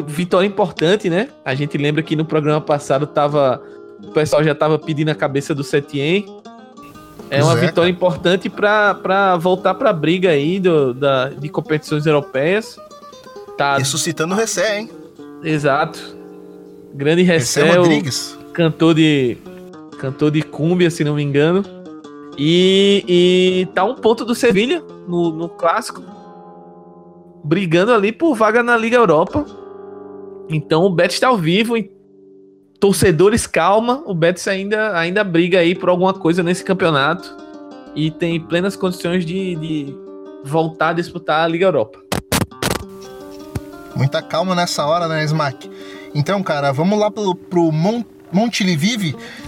[0.06, 1.28] vitória importante, né?
[1.44, 3.62] A gente lembra que no programa passado tava
[4.02, 6.26] o pessoal já tava pedindo a cabeça do Setien
[7.30, 7.66] é uma Zeca.
[7.66, 12.78] vitória importante para voltar para a briga aí do, da, de competições europeias.
[13.56, 13.78] Tá...
[13.78, 14.90] Ressuscitando o Recé, hein?
[15.42, 16.16] Exato.
[16.94, 18.38] Grande Recé, Rodrigues.
[18.52, 19.36] cantor de
[19.98, 21.64] cantor de cúmbia, se não me engano.
[22.36, 26.02] E, e tá um ponto do Sevilha no, no clássico,
[27.42, 29.44] brigando ali por vaga na Liga Europa.
[30.48, 31.74] Então o Betis está ao vivo,
[32.78, 37.36] torcedores, calma, o Betis ainda, ainda briga aí por alguma coisa nesse campeonato
[37.94, 39.96] e tem plenas condições de, de
[40.44, 41.98] voltar a disputar a Liga Europa.
[43.96, 45.70] Muita calma nessa hora, né, Smack?
[46.14, 48.62] Então, cara, vamos lá pro, pro Mont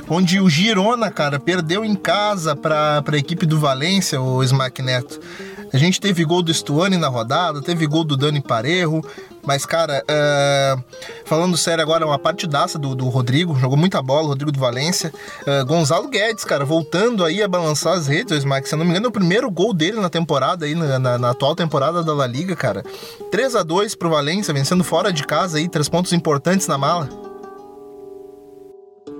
[0.08, 5.20] onde o Girona, cara, perdeu em casa para a equipe do Valência, o Smack Neto.
[5.72, 9.02] A gente teve gol do Stuani na rodada, teve gol do Dani Parejo,
[9.44, 10.84] mas, cara, uh,
[11.24, 15.12] falando sério agora, uma partidaça do, do Rodrigo, jogou muita bola, o Rodrigo do Valência.
[15.42, 18.84] Uh, Gonzalo Guedes, cara, voltando aí a balançar as redes, o Smack, se eu não
[18.84, 22.02] me engano, é o primeiro gol dele na temporada aí, na, na, na atual temporada
[22.02, 22.84] da La Liga, cara.
[23.30, 27.27] 3 a 2 pro Valência, vencendo fora de casa aí, três pontos importantes na mala.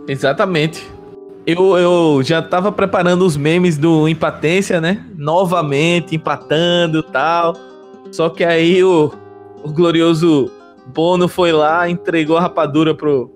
[0.09, 0.85] Exatamente.
[1.47, 5.07] Eu, eu já tava preparando os memes do Empatência, né?
[5.17, 7.55] Novamente empatando tal.
[8.11, 9.13] Só que aí o,
[9.63, 10.51] o glorioso
[10.87, 13.31] Bono foi lá, entregou a rapadura pro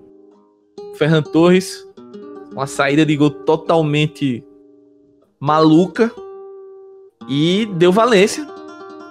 [0.95, 1.87] Ferran Torres.
[2.51, 4.43] Uma saída de gol totalmente
[5.39, 6.11] maluca.
[7.29, 8.47] E deu Valência.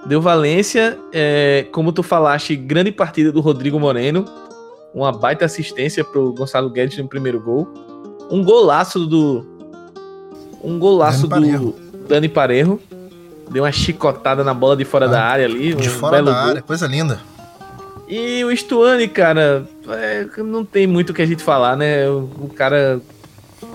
[0.07, 0.98] Deu Valência.
[1.12, 4.25] É, como tu falaste, grande partida do Rodrigo Moreno.
[4.94, 7.68] Uma baita assistência pro Gonçalo Guedes no primeiro gol
[8.33, 9.46] um golaço do.
[10.64, 11.74] Um golaço Dani do
[12.09, 12.81] Dani Parejo.
[13.50, 15.74] Deu uma chicotada na bola de fora ah, da área ali.
[15.74, 16.40] De um fora da gol.
[16.40, 17.20] área, coisa linda.
[18.09, 22.09] E o Stuane, cara, é, não tem muito o que a gente falar, né?
[22.09, 23.00] O, o, cara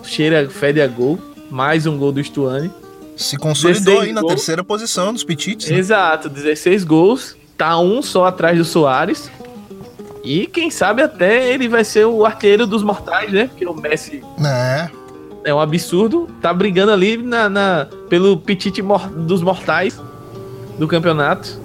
[0.04, 1.20] cheira, fede a gol.
[1.52, 2.72] Mais um gol do Stuane.
[3.16, 4.34] Se consolidou aí na gols.
[4.34, 5.70] terceira posição dos Petites.
[5.70, 5.78] Né?
[5.78, 7.36] Exato, 16 gols.
[7.56, 9.30] Tá um só atrás do Soares.
[10.28, 13.48] E quem sabe até ele vai ser o artilheiro dos mortais, né?
[13.48, 14.22] Porque o Messi.
[14.46, 14.90] É.
[15.46, 16.28] É um absurdo.
[16.42, 19.98] Tá brigando ali na, na pelo petite mor dos mortais
[20.78, 21.58] do campeonato.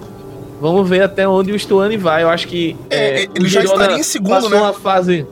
[0.61, 2.23] Vamos ver até onde o Stuani vai.
[2.23, 2.73] Eu acho que.
[2.89, 4.73] É, é ele já estaria em segundo, né?
[4.81, 5.27] Fase...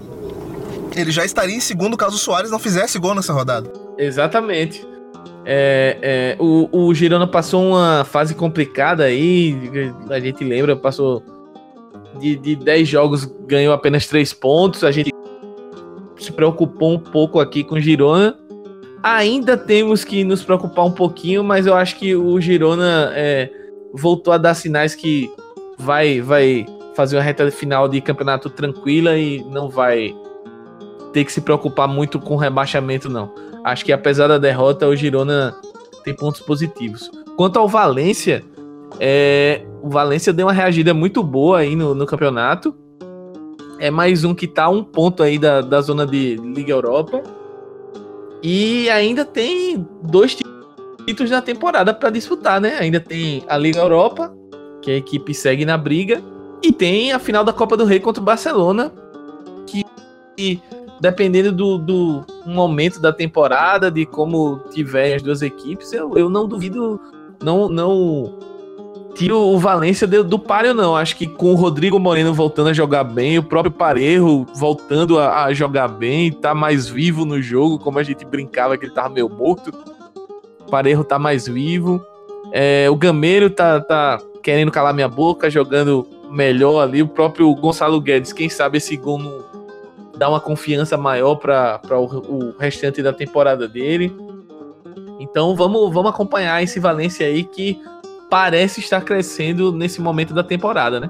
[0.93, 3.71] Ele já estaria em segundo caso o Soares não fizesse gol nessa rodada.
[3.97, 4.85] Exatamente.
[5.45, 9.57] É, é, o, o Girona passou uma fase complicada aí.
[10.09, 11.23] A gente lembra, passou
[12.19, 14.83] de, de 10 jogos ganhou apenas 3 pontos.
[14.83, 15.11] A gente
[16.17, 18.37] se preocupou um pouco aqui com o Girona.
[19.03, 23.49] Ainda temos que nos preocupar um pouquinho, mas eu acho que o Girona é,
[23.93, 25.31] voltou a dar sinais que
[25.77, 30.15] vai, vai fazer uma reta final de campeonato tranquila e não vai
[31.11, 33.33] ter que se preocupar muito com rebaixamento, não.
[33.63, 35.55] Acho que apesar da derrota, o Girona
[36.03, 37.09] tem pontos positivos.
[37.35, 38.43] Quanto ao Valência,
[38.99, 42.75] é, o Valência deu uma reagida muito boa aí no, no campeonato.
[43.79, 47.23] É mais um que tá um ponto aí da, da zona de Liga Europa.
[48.43, 50.37] E ainda tem dois
[51.05, 52.77] títulos na temporada para disputar, né?
[52.79, 54.33] Ainda tem a Liga Europa,
[54.81, 56.21] que a equipe segue na briga.
[56.61, 58.91] E tem a final da Copa do Rei contra o Barcelona,
[59.65, 60.61] que,
[60.99, 66.47] dependendo do, do momento da temporada, de como tiver as duas equipes, eu, eu não
[66.47, 67.01] duvido,
[67.43, 68.37] não, não
[69.13, 70.95] tiro o Valência do, do páreo, não.
[70.95, 75.45] Acho que com o Rodrigo Moreno voltando a jogar bem, o próprio Parejo voltando a,
[75.45, 79.09] a, jogar bem, tá mais vivo no jogo, como a gente brincava que ele tava
[79.09, 79.71] meio morto.
[80.59, 82.01] O Parejo tá mais vivo.
[82.51, 87.01] É, o Gameiro tá, tá querendo calar minha boca, jogando melhor ali.
[87.01, 89.51] O próprio Gonçalo Guedes, quem sabe esse gol não
[90.17, 94.15] dá uma confiança maior para o, o restante da temporada dele.
[95.19, 97.81] Então vamos, vamos acompanhar esse Valência aí que
[98.31, 101.09] parece estar crescendo nesse momento da temporada, né?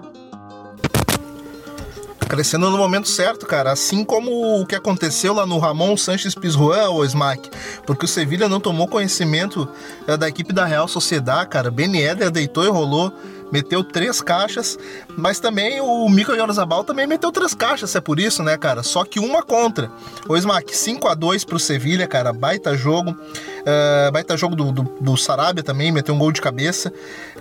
[2.27, 3.71] Crescendo no momento certo, cara.
[3.71, 7.51] Assim como o que aconteceu lá no Ramon Sanches Pizjuan, o Smack.
[7.85, 9.69] Porque o Sevilha não tomou conhecimento
[10.07, 11.69] é, da equipe da Real Sociedade, cara.
[11.69, 13.13] Ben Eder deitou e rolou
[13.51, 14.77] meteu três caixas,
[15.17, 18.83] mas também o Mikel Yorzabal também meteu três caixas, é por isso, né, cara?
[18.83, 19.91] Só que uma contra.
[20.27, 23.11] O Smack 5 a 2 pro Sevilha, cara, baita jogo.
[23.11, 26.91] Uh, baita jogo do, do, do, Sarabia também, meteu um gol de cabeça.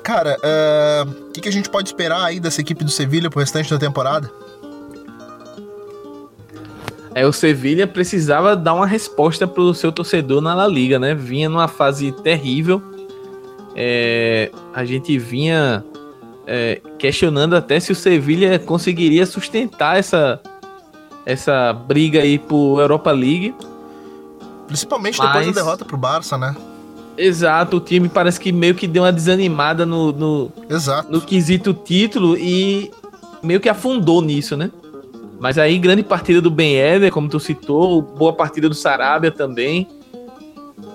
[0.02, 3.40] Cara, o uh, que, que a gente pode esperar aí dessa equipe do Sevilha pro
[3.40, 4.30] restante da temporada?
[7.14, 11.14] É, o Sevilha precisava dar uma resposta pro seu torcedor na La Liga, né?
[11.14, 12.80] Vinha numa fase terrível.
[13.74, 15.84] É, a gente vinha
[16.52, 20.40] é, questionando até se o Sevilha conseguiria sustentar essa,
[21.24, 23.54] essa briga aí por Europa League.
[24.66, 25.28] Principalmente Mas...
[25.28, 26.56] depois da derrota pro Barça, né?
[27.16, 31.12] Exato, o time parece que meio que deu uma desanimada no, no, Exato.
[31.12, 32.90] no quesito título e
[33.42, 34.72] meio que afundou nisso, né?
[35.38, 39.86] Mas aí, grande partida do Ben Eder, como tu citou, boa partida do Sarabia também.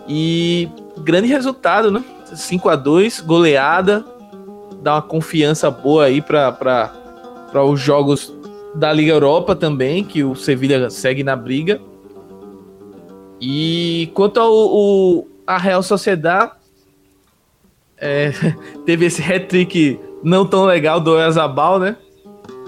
[0.07, 2.03] E grande resultado, né?
[2.33, 4.05] 5 a 2 goleada
[4.85, 6.93] dar uma confiança boa aí para
[7.67, 8.31] os jogos
[8.75, 11.81] da Liga Europa também, que o Sevilha segue na briga.
[13.41, 16.51] E quanto ao o, a Real Sociedade,
[17.97, 18.31] é,
[18.85, 21.97] teve esse hat-trick não tão legal do Oyarzabal, né?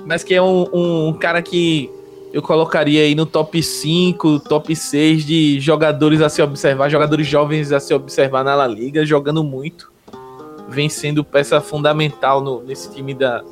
[0.03, 1.87] Mas que é um, um, cara que
[2.33, 7.71] eu colocaria aí no top 5, top 6 de jogadores a se observar, jogadores jovens
[7.71, 9.95] a se observar na La Liga, jogando muito
[10.67, 13.43] vem sendo peça fundamental no, nesse time da,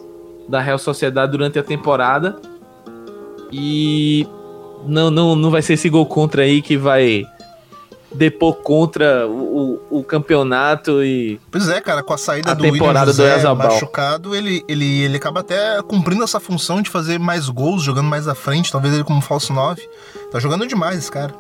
[0.48, 2.40] da Real Sociedade durante a temporada.
[3.52, 4.28] E
[4.86, 7.26] não, não, não vai ser esse gol contra aí que vai
[8.16, 11.40] depor contra o, o, o campeonato e.
[11.52, 15.04] Pois é, cara, com a saída a do temporada William José do machucado, ele, ele,
[15.04, 18.94] ele acaba até cumprindo essa função de fazer mais gols, jogando mais à frente, talvez
[18.94, 19.88] ele como falso 9.
[20.32, 21.34] Tá jogando demais esse cara.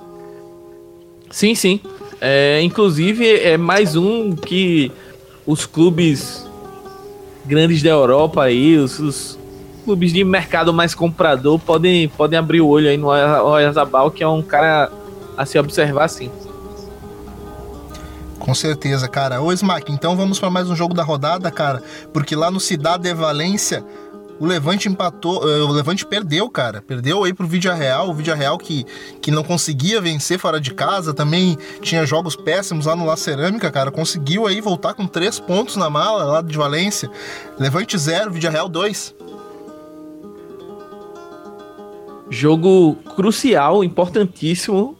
[1.31, 1.79] Sim, sim.
[2.21, 4.91] É, inclusive, é mais um que
[5.45, 6.45] os clubes
[7.45, 9.39] grandes da Europa aí, os, os,
[9.86, 14.27] clubes de mercado mais comprador podem, podem abrir o olho aí no Oyarzabal, que é
[14.27, 14.91] um cara
[15.38, 16.31] a se observar sim.
[18.39, 19.41] Com certeza, cara.
[19.41, 21.81] Ô Smack, então vamos para mais um jogo da rodada, cara,
[22.12, 23.86] porque lá no Cidade de Valência
[24.39, 26.82] o Levante empatou, eh, o Levante perdeu, cara.
[26.82, 28.86] Perdeu aí pro Vídeo Real, o Vídeo Real que,
[29.21, 33.71] que não conseguia vencer fora de casa, também tinha jogos péssimos lá no La Cerâmica,
[33.71, 33.91] cara.
[33.91, 37.10] Conseguiu aí voltar com três pontos na mala lá de Valência.
[37.58, 39.15] Levante 0, Vídeo Real 2.
[42.30, 44.98] Jogo crucial, importantíssimo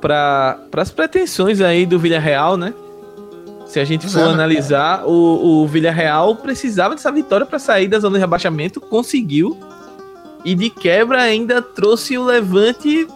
[0.00, 2.72] para as pretensões aí do Villarreal, né?
[3.76, 7.98] Se a gente for é, analisar, o, o Villarreal precisava dessa vitória para sair da
[7.98, 9.54] zona de rebaixamento, conseguiu.
[10.42, 13.06] E de quebra ainda trouxe o Levante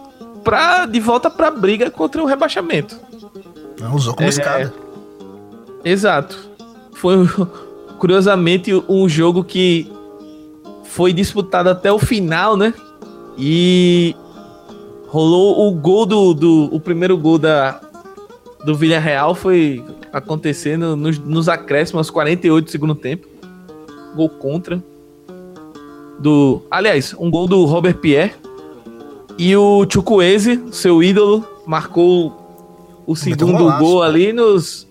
[0.43, 2.95] pra, de volta para a briga contra o rebaixamento.
[3.91, 4.71] Usou como é, escada.
[5.83, 6.37] Exato.
[6.93, 7.15] Foi
[7.97, 9.91] curiosamente um jogo que
[10.83, 12.71] foi disputado até o final, né?
[13.35, 14.15] E
[15.07, 17.81] rolou o gol do, do o primeiro gol da
[18.63, 23.27] do Villarreal foi acontecendo nos, nos acréscimos aos 48 do segundo tempo.
[24.15, 24.83] Gol contra
[26.19, 28.33] do, aliás, um gol do Robert Pierre
[29.37, 34.87] e o Chukwueze, seu ídolo, marcou o segundo gol ali nos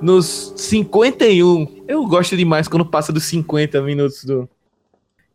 [0.00, 1.84] nos 51.
[1.86, 4.48] Eu gosto demais quando passa dos 50 minutos do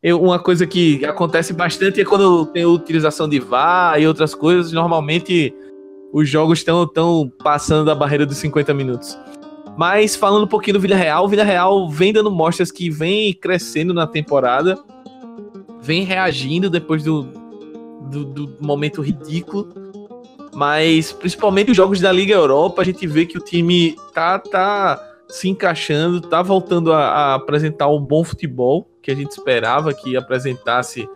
[0.01, 4.71] eu, uma coisa que acontece bastante é quando tem utilização de VAR e outras coisas,
[4.71, 5.53] normalmente
[6.11, 9.17] os jogos estão tão passando da barreira dos 50 minutos.
[9.77, 14.07] Mas falando um pouquinho do Villarreal, o Villarreal vem dando mostras que vem crescendo na
[14.07, 14.77] temporada,
[15.81, 17.23] vem reagindo depois do,
[18.09, 19.69] do, do momento ridículo.
[20.55, 24.99] Mas principalmente os jogos da Liga Europa, a gente vê que o time tá, tá
[25.29, 30.17] se encaixando, tá voltando a, a apresentar um bom futebol que a gente esperava que
[30.17, 31.07] apresentasse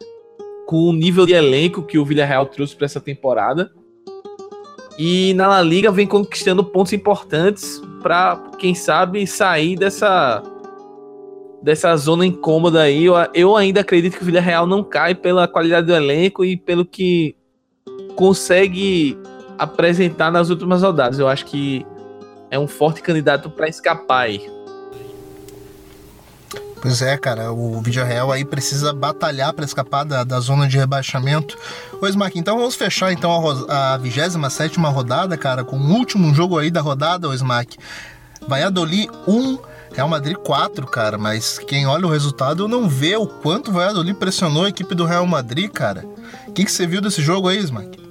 [0.68, 3.72] com o nível de elenco que o Villarreal trouxe para essa temporada.
[4.98, 10.44] E na La Liga vem conquistando pontos importantes para, quem sabe, sair dessa
[11.62, 13.06] dessa zona incômoda aí.
[13.06, 16.84] Eu, eu ainda acredito que o Villarreal não cai pela qualidade do elenco e pelo
[16.84, 17.36] que
[18.16, 19.18] consegue
[19.58, 21.20] apresentar nas últimas rodadas.
[21.20, 21.86] Eu acho que
[22.50, 24.42] é um forte candidato para escapar aí.
[26.82, 30.80] Pois é, cara, o vídeo real aí precisa batalhar para escapar da, da, zona de
[30.80, 31.56] rebaixamento.
[32.00, 33.32] Pois, Mark, então vamos fechar então
[33.70, 37.78] a, a 27 rodada, cara, com o último jogo aí da rodada, o Smack.
[38.48, 39.60] Valladolid 1,
[39.94, 44.18] Real Madrid 4, cara, mas quem olha o resultado não vê o quanto o Valladolid
[44.18, 46.04] pressionou a equipe do Real Madrid, cara.
[46.48, 48.11] O que, que você viu desse jogo aí, Smack?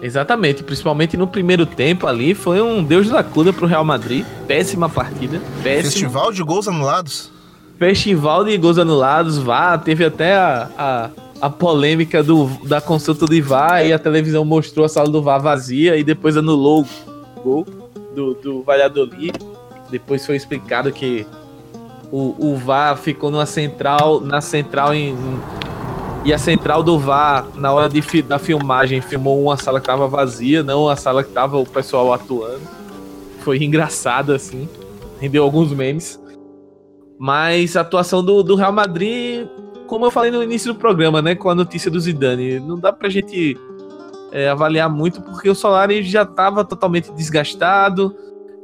[0.00, 4.24] Exatamente, principalmente no primeiro tempo ali, foi um Deus da cuda pro Real Madrid.
[4.46, 5.40] Péssima partida.
[5.62, 5.90] Péssima.
[5.90, 7.30] Festival de gols anulados.
[7.78, 11.10] Festival de gols anulados, vá, teve até a, a,
[11.42, 15.40] a, polêmica do, da consulta do VAR e a televisão mostrou a sala do VAR
[15.40, 16.86] vazia e depois anulou
[17.36, 17.66] o gol
[18.14, 19.38] do, do Valladolid.
[19.90, 21.26] Depois foi explicado que
[22.10, 25.14] o, o VAR ficou numa central, na central em,
[26.26, 30.08] e a central do VAR, na hora de, da filmagem, filmou uma sala que tava
[30.08, 32.62] vazia, não a sala que tava o pessoal atuando.
[33.42, 34.68] Foi engraçado, assim.
[35.20, 36.20] Rendeu alguns memes.
[37.16, 39.46] Mas a atuação do, do Real Madrid,
[39.86, 41.36] como eu falei no início do programa, né?
[41.36, 43.56] Com a notícia do Zidane, não dá pra gente
[44.32, 48.12] é, avaliar muito, porque o Solari já tava totalmente desgastado.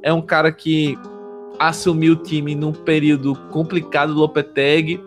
[0.03, 0.99] É um cara que
[1.61, 5.01] assumiu o time num período complicado do Lopetegui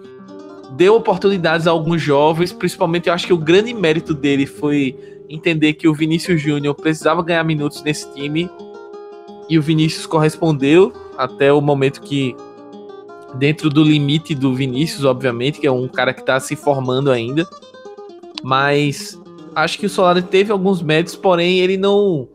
[0.71, 4.95] deu oportunidades a alguns jovens, principalmente eu acho que o grande mérito dele foi
[5.29, 8.49] entender que o Vinícius Júnior precisava ganhar minutos nesse time
[9.49, 12.35] e o Vinícius correspondeu até o momento que
[13.35, 17.47] dentro do limite do Vinícius, obviamente, que é um cara que está se formando ainda,
[18.43, 19.19] mas
[19.55, 22.27] acho que o Solari teve alguns méritos, porém ele não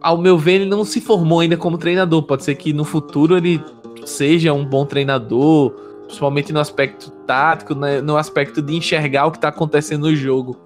[0.00, 2.22] ao meu ver, ele não se formou ainda como treinador.
[2.22, 3.62] Pode ser que no futuro ele
[4.04, 5.74] seja um bom treinador,
[6.10, 10.56] principalmente no aspecto tático, né, no aspecto de enxergar o que está acontecendo no jogo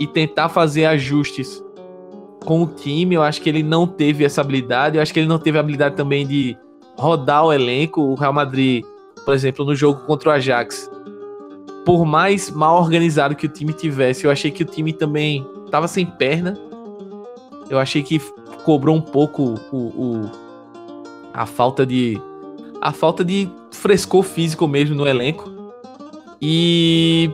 [0.00, 1.62] e tentar fazer ajustes
[2.44, 3.14] com o time.
[3.14, 4.96] Eu acho que ele não teve essa habilidade.
[4.96, 6.58] Eu acho que ele não teve a habilidade também de
[6.96, 8.00] rodar o elenco.
[8.00, 8.84] O Real Madrid,
[9.24, 10.90] por exemplo, no jogo contra o Ajax,
[11.84, 15.86] por mais mal organizado que o time tivesse, eu achei que o time também estava
[15.86, 16.58] sem perna.
[17.68, 18.20] Eu achei que
[18.64, 20.30] cobrou um pouco o, o
[21.32, 22.20] a falta de
[22.80, 25.50] a falta de frescor físico mesmo no elenco.
[26.40, 27.30] E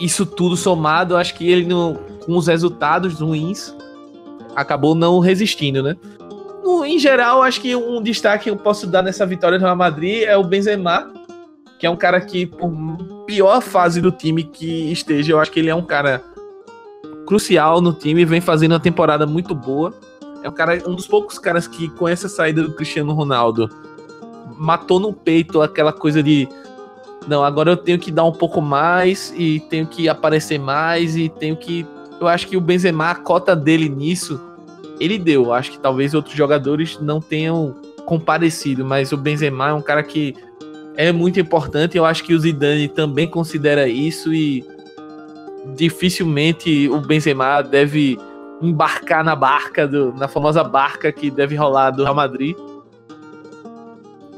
[0.00, 1.94] isso tudo somado, acho que ele não,
[2.24, 3.74] com os resultados ruins
[4.54, 5.96] acabou não resistindo, né?
[6.64, 9.76] No, em geral, acho que um destaque que eu posso dar nessa vitória do Real
[9.76, 11.12] Madrid é o Benzema,
[11.78, 12.72] que é um cara que, por
[13.26, 16.24] pior fase do time que esteja, eu acho que ele é um cara
[17.26, 19.92] crucial no time, vem fazendo uma temporada muito boa.
[20.42, 23.68] É um cara, um dos poucos caras que com essa saída do Cristiano Ronaldo
[24.56, 26.48] matou no peito aquela coisa de
[27.26, 31.28] não, agora eu tenho que dar um pouco mais e tenho que aparecer mais e
[31.28, 31.84] tenho que.
[32.20, 34.40] Eu acho que o Benzema, a cota dele nisso,
[35.00, 35.52] ele deu.
[35.52, 40.34] Acho que talvez outros jogadores não tenham comparecido, mas o Benzema é um cara que
[40.96, 41.96] é muito importante.
[41.96, 44.64] Eu acho que o Zidane também considera isso e
[45.74, 48.16] dificilmente o Benzema deve
[48.62, 52.56] embarcar na barca, do, na famosa barca que deve rolar do Real Madrid.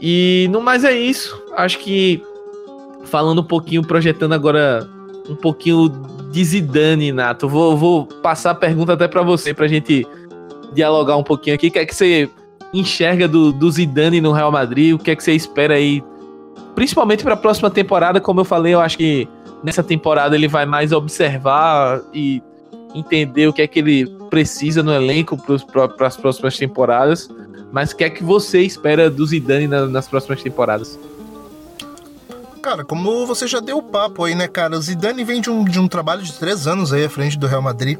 [0.00, 1.40] E no mais é isso.
[1.56, 2.22] Acho que
[3.04, 4.88] falando um pouquinho, projetando agora
[5.28, 5.88] um pouquinho
[6.30, 7.48] de Zidane, Nato.
[7.48, 10.06] Vou, vou passar a pergunta até para você, pra gente
[10.72, 11.68] dialogar um pouquinho aqui.
[11.68, 12.28] O que é que você
[12.72, 14.94] enxerga do, do Zidane no Real Madrid?
[14.94, 16.02] O que é que você espera aí?
[16.74, 19.28] Principalmente para a próxima temporada, como eu falei, eu acho que
[19.64, 22.42] nessa temporada ele vai mais observar e
[22.94, 25.36] entender o que é que ele precisa no elenco
[25.96, 27.28] para as próximas temporadas.
[27.72, 30.98] Mas o que é que você espera do Zidane nas próximas temporadas?
[32.60, 34.76] Cara, como você já deu o papo aí, né, cara?
[34.76, 37.46] O Zidane vem de um, de um trabalho de três anos aí à frente do
[37.46, 37.98] Real Madrid.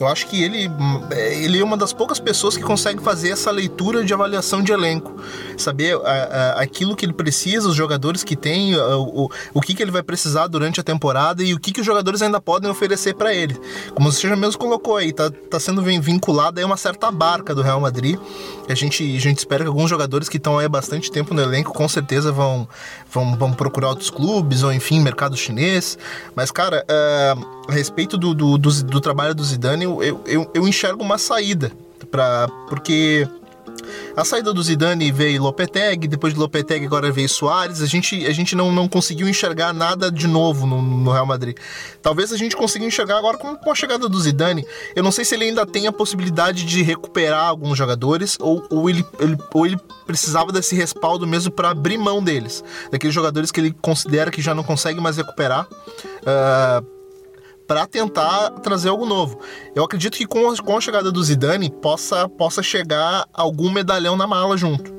[0.00, 0.70] Eu acho que ele,
[1.10, 4.72] é, ele é uma das poucas pessoas que consegue fazer essa leitura de avaliação de
[4.72, 5.14] elenco.
[5.56, 9.82] Saber a, a, aquilo que ele precisa, os jogadores que tem, o, o, que, que
[9.82, 13.14] ele vai precisar durante a temporada e o que, que os jogadores ainda podem oferecer
[13.14, 13.60] para ele.
[13.94, 17.62] Como você já mesmo colocou aí, tá, tá sendo vinculado a uma certa barca do
[17.62, 18.18] Real Madrid.
[18.68, 21.42] A gente, a gente espera que alguns jogadores que estão aí há bastante tempo no
[21.42, 22.68] elenco com certeza vão,
[23.10, 25.98] vão, vão procurar outros clubes ou enfim, mercado chinês.
[26.34, 30.68] Mas, cara, uh, a respeito do, do, do, do, trabalho do Zidane, eu, eu, eu
[30.68, 31.72] enxergo uma saída.
[32.10, 33.28] Pra, porque
[34.16, 37.80] a saída do Zidane veio Lopetegui, depois de Lopetegui agora veio Soares.
[37.80, 41.56] A gente, a gente não, não conseguiu enxergar nada de novo no, no Real Madrid.
[42.02, 44.66] Talvez a gente consiga enxergar agora com, com, a chegada do Zidane.
[44.94, 48.90] Eu não sei se ele ainda tem a possibilidade de recuperar alguns jogadores ou, ou,
[48.90, 52.64] ele, ele, ou ele precisava desse respaldo mesmo para abrir mão deles.
[52.90, 55.66] Daqueles jogadores que ele considera que já não consegue mais recuperar.
[55.66, 56.97] Uh,
[57.68, 59.38] para tentar trazer algo novo.
[59.74, 64.16] Eu acredito que com a, com a chegada do Zidane possa, possa chegar algum medalhão
[64.16, 64.96] na mala junto.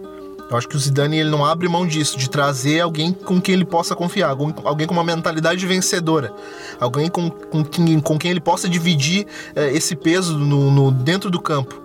[0.49, 3.53] Eu acho que o Zidane ele não abre mão disso, de trazer alguém com quem
[3.53, 4.30] ele possa confiar,
[4.63, 6.34] alguém, com uma mentalidade vencedora,
[6.80, 11.30] alguém com, com, quem, com quem ele possa dividir é, esse peso no, no, dentro
[11.30, 11.84] do campo.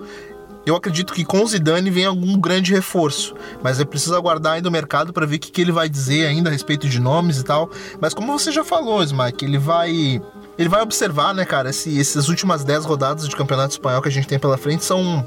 [0.67, 4.71] Eu acredito que com o Zidane vem algum grande reforço, mas é preciso aguardar ainda
[4.71, 7.39] o mercado para ver o que, que ele vai dizer ainda a respeito de nomes
[7.39, 7.71] e tal.
[8.01, 10.23] Mas como você já falou, Smack, ele vai
[10.59, 14.13] ele vai observar, né, cara, se essas últimas 10 rodadas de campeonato espanhol que a
[14.13, 15.27] gente tem pela frente são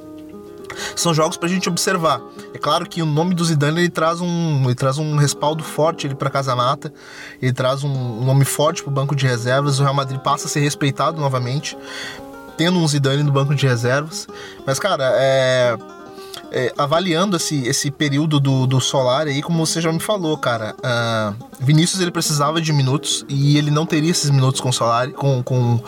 [0.95, 2.21] são jogos pra gente observar.
[2.53, 6.05] É claro que o nome do Zidane ele traz um, ele traz um respaldo forte
[6.05, 6.93] ele para Casa Mata,
[7.41, 10.49] ele traz um, um nome forte pro banco de reservas, o Real Madrid passa a
[10.49, 11.77] ser respeitado novamente,
[12.57, 14.27] tendo um Zidane no banco de reservas.
[14.65, 15.77] Mas cara, é
[16.51, 20.75] é, avaliando esse, esse período do, do Solar aí, como você já me falou, cara,
[20.79, 25.09] uh, Vinícius ele precisava de minutos e ele não teria esses minutos com o Solar,
[25.11, 25.79] com, com,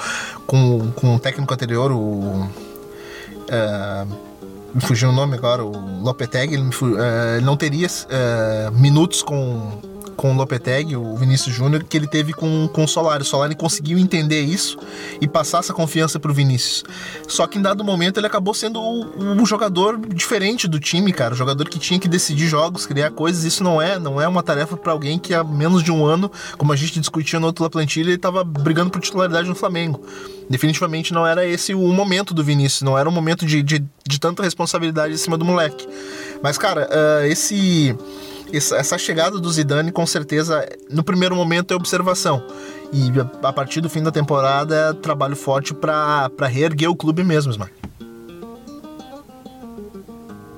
[0.45, 2.49] com, com o técnico anterior, o.
[3.49, 4.30] Uh,
[4.74, 7.88] me fugiu o nome agora, o Lopetegui, ele, uh, ele não teria
[8.72, 9.88] minutos com
[10.20, 13.24] com o Lopetegui, o Vinícius Júnior, que ele teve com, com o Solari.
[13.24, 14.78] O Solari conseguiu entender isso
[15.22, 16.84] e passar essa confiança pro Vinícius.
[17.26, 21.34] Só que em dado momento ele acabou sendo um, jogador diferente do time, cara.
[21.34, 23.45] O jogador que tinha que decidir jogos, criar coisas.
[23.45, 26.30] Isso não é, não é uma tarefa para alguém que há menos de um ano,
[26.57, 30.05] como a gente discutia no outro La Plantilha, ele tava brigando por titularidade no Flamengo.
[30.49, 34.20] Definitivamente não era esse o momento do Vinícius, não era um momento de, de, de
[34.20, 35.88] tanta responsabilidade em cima do moleque.
[36.43, 37.95] Mas, cara, uh, esse
[38.52, 42.43] essa chegada do Zidane, com certeza, no primeiro momento é observação.
[42.91, 43.12] E
[43.43, 47.72] a partir do fim da temporada é trabalho forte para reerguer o clube mesmo, mano.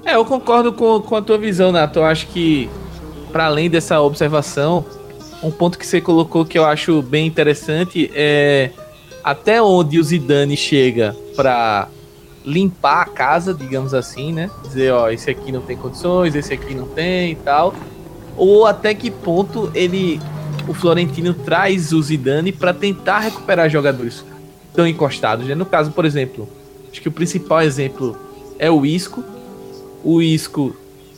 [0.06, 2.00] É, eu concordo com, com a tua visão, Nato.
[2.00, 2.70] Eu acho que,
[3.32, 4.86] para além dessa observação,
[5.44, 8.72] um ponto que você colocou que eu acho bem interessante é
[9.24, 11.88] até onde o Zidane chega para
[12.46, 14.50] limpar a casa, digamos assim, né?
[14.64, 17.74] Dizer, ó, esse aqui não tem condições, esse aqui não tem e tal.
[18.36, 20.20] Ou até que ponto ele,
[20.68, 24.26] o Florentino traz o Zidane para tentar recuperar jogadores
[24.74, 25.48] tão encostados.
[25.48, 25.56] Né?
[25.56, 26.48] No caso, por exemplo,
[26.92, 28.18] acho que o principal exemplo
[28.58, 29.24] é o Isco.
[30.04, 30.76] O Isco,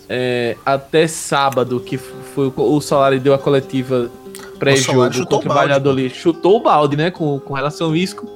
[0.10, 4.12] é, até sábado, que foi o Solari deu a coletiva
[4.60, 7.12] pré-jogo contra o Valladolid, chutou o balde, né?
[7.12, 8.28] Com, com relação ao Isco.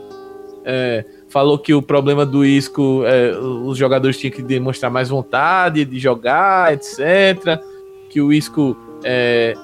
[0.64, 5.84] É, falou que o problema do Isco, é, os jogadores tinham que demonstrar mais vontade
[5.86, 7.60] de jogar, etc.
[8.10, 9.56] Que o Isco é,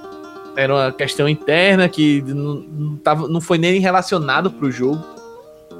[0.56, 5.04] era uma questão interna que não, não, tava, não foi nem relacionado para o jogo.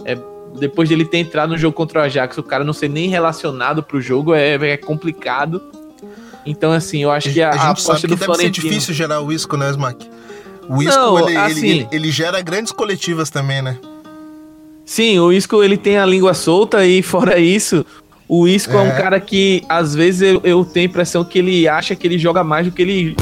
[0.06, 0.18] É,
[0.60, 3.82] depois dele ter entrado no jogo contra o Ajax, o cara não ser nem relacionado
[3.84, 5.62] para o jogo é, é complicado.
[6.46, 8.54] Então, assim, eu acho que a, a, a gente sabe que deve Florentino...
[8.54, 10.10] ser difícil gerar o Isco, né, Smack?
[10.68, 13.78] O Isco, Não, ele, assim, ele, ele, ele, gera grandes coletivas também, né?
[14.86, 17.86] Sim, o Isco, ele tem a língua solta e, fora isso,
[18.28, 21.40] o Isco é, é um cara que, às vezes, eu, eu, tenho a impressão que
[21.40, 23.16] ele acha que ele joga mais do que ele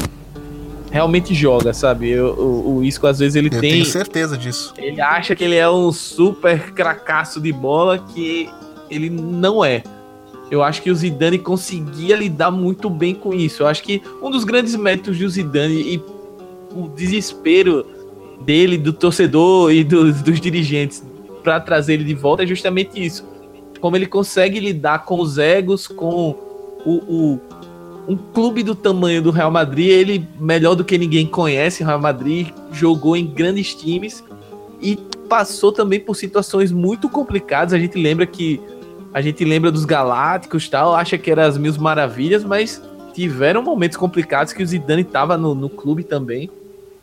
[0.90, 2.10] realmente joga, sabe?
[2.10, 3.70] Eu, o, o Isco, às vezes, ele eu tem...
[3.70, 4.74] Eu tenho certeza disso.
[4.76, 8.48] Ele acha que ele é um super cracaço de bola que
[8.90, 9.82] ele não é.
[10.50, 13.62] Eu acho que o Zidane conseguia lidar muito bem com isso.
[13.62, 16.02] Eu acho que um dos grandes méritos do Zidane e
[16.74, 17.86] o desespero
[18.44, 21.02] dele, do torcedor e do, dos dirigentes
[21.42, 23.24] para trazer ele de volta é justamente isso.
[23.80, 26.36] Como ele consegue lidar com os egos, com
[26.84, 27.40] o, o,
[28.08, 32.00] um clube do tamanho do Real Madrid, ele melhor do que ninguém conhece o Real
[32.00, 34.22] Madrid, jogou em grandes times
[34.80, 34.96] e
[35.28, 37.72] passou também por situações muito complicadas.
[37.72, 38.60] A gente lembra que
[39.14, 42.82] a gente lembra dos Galácticos tal, acha que era as mil maravilhas, mas
[43.12, 46.50] tiveram momentos complicados que o Zidane estava no, no, clube também.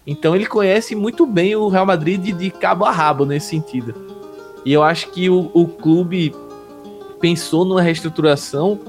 [0.08, 3.94] Então ele conhece muito bem o Real Madrid de, de cabo a rabo nesse sentido.
[4.66, 6.34] E eu acho que o, o clube
[7.20, 8.80] pensou numa reestruturação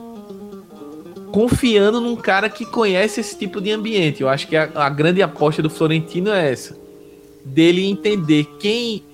[1.32, 4.22] confiando num cara que conhece esse tipo de ambiente.
[4.22, 6.76] Eu acho que a, a grande aposta do Florentino é essa.
[7.44, 9.04] Dele entender quem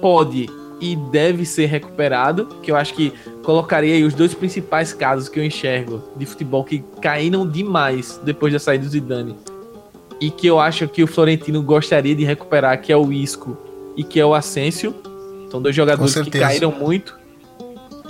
[0.00, 0.48] pode
[0.80, 3.12] e deve ser recuperado, que eu acho que
[3.42, 8.52] colocaria aí os dois principais casos que eu enxergo de futebol que caíram demais depois
[8.52, 9.36] da saída do Zidane
[10.20, 13.56] e que eu acho que o Florentino gostaria de recuperar, que é o Isco
[13.96, 14.94] e que é o Asensio.
[15.54, 17.16] São dois jogadores que caíram muito.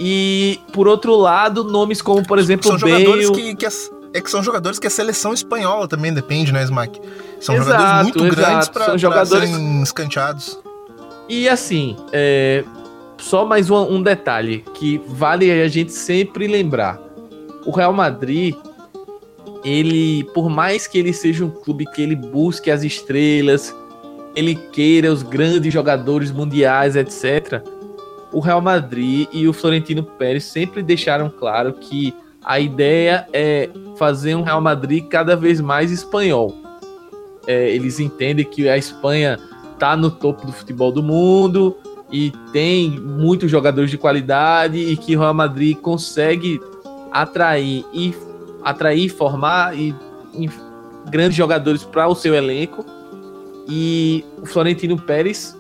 [0.01, 3.05] E por outro lado, nomes como, por exemplo, são Bale...
[3.05, 3.67] jogadores que, que
[4.15, 6.99] é que são jogadores que a seleção espanhola também depende, né, Smack?
[7.41, 8.37] São exato, jogadores muito exato.
[8.37, 9.51] grandes para jogadores...
[9.51, 10.59] serem escanteados.
[11.29, 12.65] E assim, é,
[13.19, 16.99] só mais um, um detalhe que vale a gente sempre lembrar.
[17.67, 18.55] O Real Madrid,
[19.63, 23.77] ele, por mais que ele seja um clube que ele busque as estrelas,
[24.35, 27.63] ele queira os grandes jogadores mundiais, etc.
[28.33, 32.15] O Real Madrid e o Florentino Pérez sempre deixaram claro que
[32.45, 36.55] a ideia é fazer um Real Madrid cada vez mais espanhol.
[37.47, 39.39] É, eles entendem que a Espanha
[39.79, 41.77] tá no topo do futebol do mundo
[42.11, 46.61] e tem muitos jogadores de qualidade e que o Real Madrid consegue
[47.11, 48.15] atrair e
[48.63, 49.95] atrair, formar e,
[50.35, 50.49] e
[51.11, 52.85] grandes jogadores para o seu elenco.
[53.69, 55.57] E o Florentino Pérez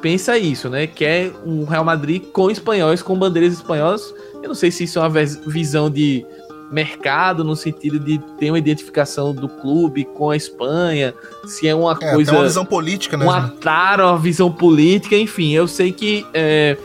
[0.00, 0.86] pensa isso, né?
[0.86, 4.14] Quer um Real Madrid com espanhóis, com bandeiras espanholas.
[4.42, 6.24] Eu não sei se isso é uma visão de
[6.70, 11.14] mercado no sentido de ter uma identificação do clube com a Espanha,
[11.46, 12.32] se é uma é, coisa.
[12.32, 13.24] Uma visão política, né?
[13.24, 15.52] Um atar, uma visão política, enfim.
[15.52, 16.76] Eu sei que é,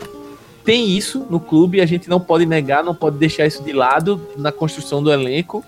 [0.64, 4.20] tem isso no clube, a gente não pode negar, não pode deixar isso de lado
[4.36, 5.64] na construção do elenco.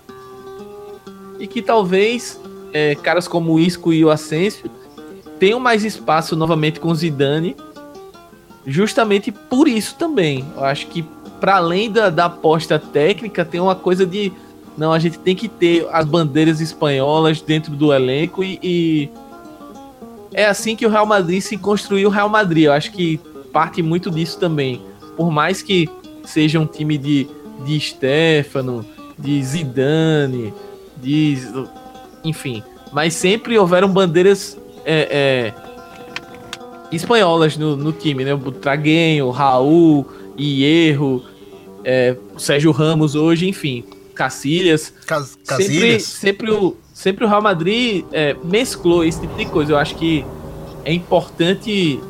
[1.39, 2.41] E que talvez
[2.72, 4.70] é, caras como o Isco e o Asensio
[5.38, 7.56] tenham mais espaço novamente com o Zidane,
[8.66, 10.44] justamente por isso também.
[10.56, 11.04] Eu acho que
[11.40, 14.32] para além da, da aposta técnica, tem uma coisa de.
[14.76, 19.10] Não, a gente tem que ter as bandeiras espanholas dentro do elenco e, e
[20.34, 22.64] é assim que o Real Madrid se construiu o Real Madrid.
[22.64, 23.18] Eu acho que
[23.52, 24.82] parte muito disso também.
[25.16, 25.88] Por mais que
[26.24, 27.26] seja um time de,
[27.64, 28.84] de Stefano,
[29.18, 30.52] de Zidane,
[30.98, 31.38] de.
[32.27, 32.62] Enfim.
[32.93, 38.35] Mas sempre houveram bandeiras é, é, espanholas no, no time, né?
[38.35, 40.07] O Traguenho, Raul,
[40.39, 41.22] Hierro,
[41.85, 44.93] é, Sérgio Ramos hoje, enfim, Cacilhas.
[45.07, 49.72] Cas sempre, sempre, o, sempre o Real Madrid é, mesclou esse tipo de coisa.
[49.72, 50.24] Eu acho que
[50.85, 52.01] é importante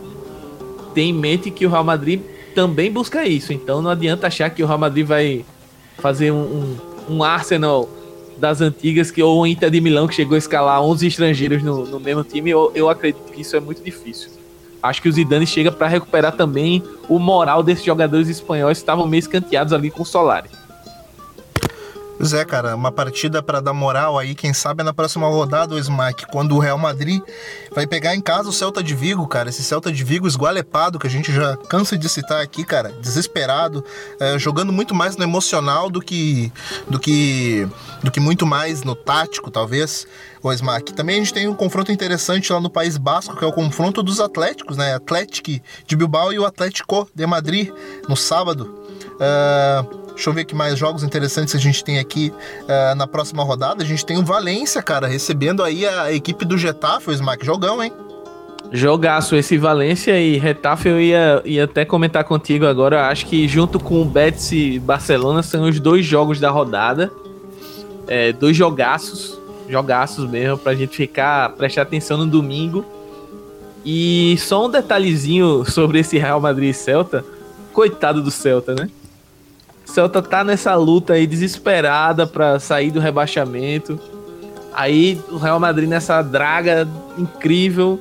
[0.95, 2.21] ter em mente que o Real Madrid
[2.55, 3.53] também busca isso.
[3.53, 5.45] Então não adianta achar que o Real Madrid vai
[5.99, 6.77] fazer um,
[7.09, 7.89] um, um Arsenal
[8.39, 11.87] das antigas que ou o Inter de Milão que chegou a escalar 11 estrangeiros no,
[11.87, 12.51] no mesmo time.
[12.51, 14.30] Eu, eu acredito que isso é muito difícil.
[14.82, 19.07] Acho que o Zidane chega para recuperar também o moral desses jogadores espanhóis que estavam
[19.07, 20.49] meio escanteados ali com o Solari.
[22.19, 25.79] Pois é, cara, uma partida para dar moral aí, quem sabe na próxima rodada, o
[25.79, 27.21] Smack, quando o Real Madrid
[27.71, 29.51] vai pegar em casa o Celta de Vigo, cara.
[29.51, 33.85] Esse Celta de Vigo esgualepado, que a gente já cansa de citar aqui, cara, desesperado,
[34.19, 36.51] é, jogando muito mais no emocional do que,
[36.89, 37.69] do que,
[38.03, 40.07] do que muito mais no tático, talvez.
[40.43, 40.93] O Smack.
[40.93, 44.01] Também a gente tem um confronto interessante lá no País Basco, que é o confronto
[44.01, 44.95] dos Atléticos, né?
[44.95, 47.73] Atlético de Bilbao e o Atlético de Madrid
[48.09, 48.86] no sábado.
[49.14, 52.32] Uh, Deixa eu ver que mais jogos interessantes a gente tem aqui
[52.62, 53.84] uh, na próxima rodada.
[53.84, 57.44] A gente tem o Valência, cara, recebendo aí a equipe do Getafe, o Smack.
[57.44, 57.92] Jogão, hein?
[58.72, 63.09] Jogaço, esse Valência e Retafe eu ia, ia até comentar contigo agora.
[63.09, 67.12] Acho que junto com o Betis e Barcelona são os dois jogos da rodada.
[68.09, 69.38] É, dois jogaços,
[69.68, 72.86] jogaços mesmo, pra gente ficar, prestar atenção no domingo.
[73.84, 77.22] E só um detalhezinho sobre esse Real Madrid e Celta.
[77.77, 78.89] Coitado do Celta, né?
[79.85, 84.01] Celta tá nessa luta aí desesperada para sair do rebaixamento.
[84.72, 88.01] Aí o Real Madrid nessa draga incrível.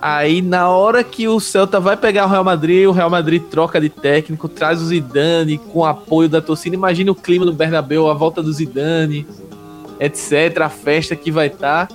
[0.00, 3.78] Aí na hora que o Celta vai pegar o Real Madrid, o Real Madrid troca
[3.78, 6.74] de técnico, traz o Zidane com apoio da torcida.
[6.74, 9.26] Imagina o clima no Bernabéu, a volta do Zidane,
[10.00, 11.88] etc, a festa que vai estar.
[11.88, 11.94] Tá.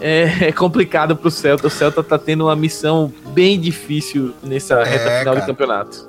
[0.00, 1.66] É, é complicado pro Celta.
[1.66, 5.40] O Celta tá tendo uma missão bem difícil nessa reta é, final cara.
[5.40, 6.08] do campeonato.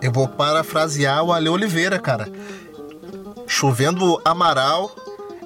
[0.00, 2.28] Eu vou parafrasear o Ale Oliveira, cara.
[3.46, 4.94] Chovendo Amaral,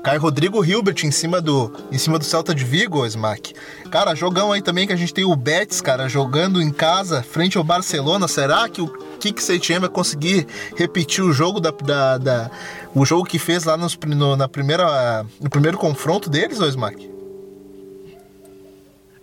[0.02, 3.54] cai Rodrigo Hilbert em cima do em cima do Celta de Vigo, Smack.
[3.90, 7.58] Cara, jogão aí também que a gente tem o Betis, cara, jogando em casa frente
[7.58, 8.26] ao Barcelona.
[8.28, 12.50] Será que o Kik Setien vai conseguir repetir o jogo da, da, da,
[12.94, 17.17] o jogo que fez lá nos, no, na primeira no primeiro confronto deles, Smack?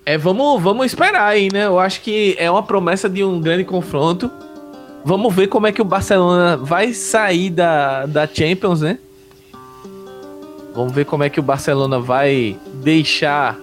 [0.05, 1.65] É, vamos, vamos esperar aí, né?
[1.65, 4.29] Eu acho que é uma promessa de um grande confronto.
[5.03, 8.99] Vamos ver como é que o Barcelona vai sair da, da Champions, né?
[10.75, 13.57] Vamos ver como é que o Barcelona vai deixar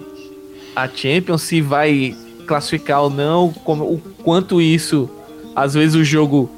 [0.74, 2.16] a Champions, se vai
[2.46, 5.08] classificar ou não, como, o quanto isso,
[5.54, 6.50] às vezes o jogo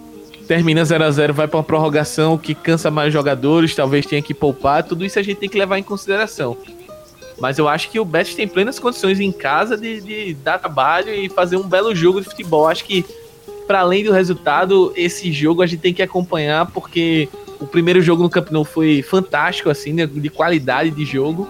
[0.46, 4.32] termina 0 a 0 vai para uma prorrogação que cansa mais jogadores, talvez tenha que
[4.32, 6.56] poupar, tudo isso a gente tem que levar em consideração.
[7.38, 11.12] Mas eu acho que o Betis tem plenas condições em casa de, de dar trabalho
[11.12, 12.68] e fazer um belo jogo de futebol.
[12.68, 13.04] Acho que
[13.66, 17.28] para além do resultado, esse jogo a gente tem que acompanhar porque
[17.60, 21.48] o primeiro jogo no Camp Nou foi fantástico, assim, né, de qualidade de jogo.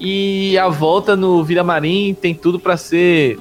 [0.00, 3.38] E a volta no Vila Marim tem tudo para ser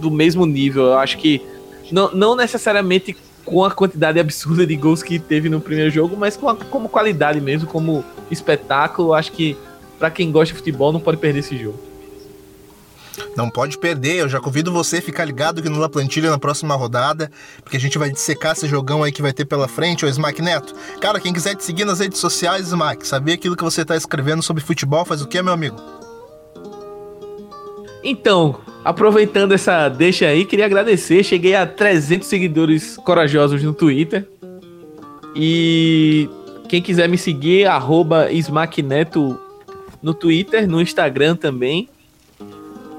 [0.00, 0.86] do mesmo nível.
[0.86, 1.42] Eu acho que
[1.90, 6.36] não, não necessariamente com a quantidade absurda de gols que teve no primeiro jogo, mas
[6.36, 9.12] com a, como qualidade mesmo, como espetáculo.
[9.12, 9.56] Acho que
[10.00, 11.78] para quem gosta de futebol não pode perder esse jogo.
[13.36, 16.38] Não pode perder, eu já convido você a ficar ligado aqui no La Plantilha na
[16.38, 17.30] próxima rodada,
[17.62, 20.40] porque a gente vai dissecar esse jogão aí que vai ter pela frente, o Smack
[20.40, 20.74] Neto.
[21.00, 24.42] Cara, quem quiser te seguir nas redes sociais, Smack, saber aquilo que você está escrevendo
[24.42, 25.76] sobre futebol, faz o que, meu amigo?
[28.02, 34.26] Então, aproveitando essa deixa aí, queria agradecer, cheguei a 300 seguidores corajosos no Twitter.
[35.36, 36.26] E
[36.70, 38.28] quem quiser me seguir, arroba
[38.82, 39.38] Neto
[40.02, 41.88] no Twitter, no Instagram também.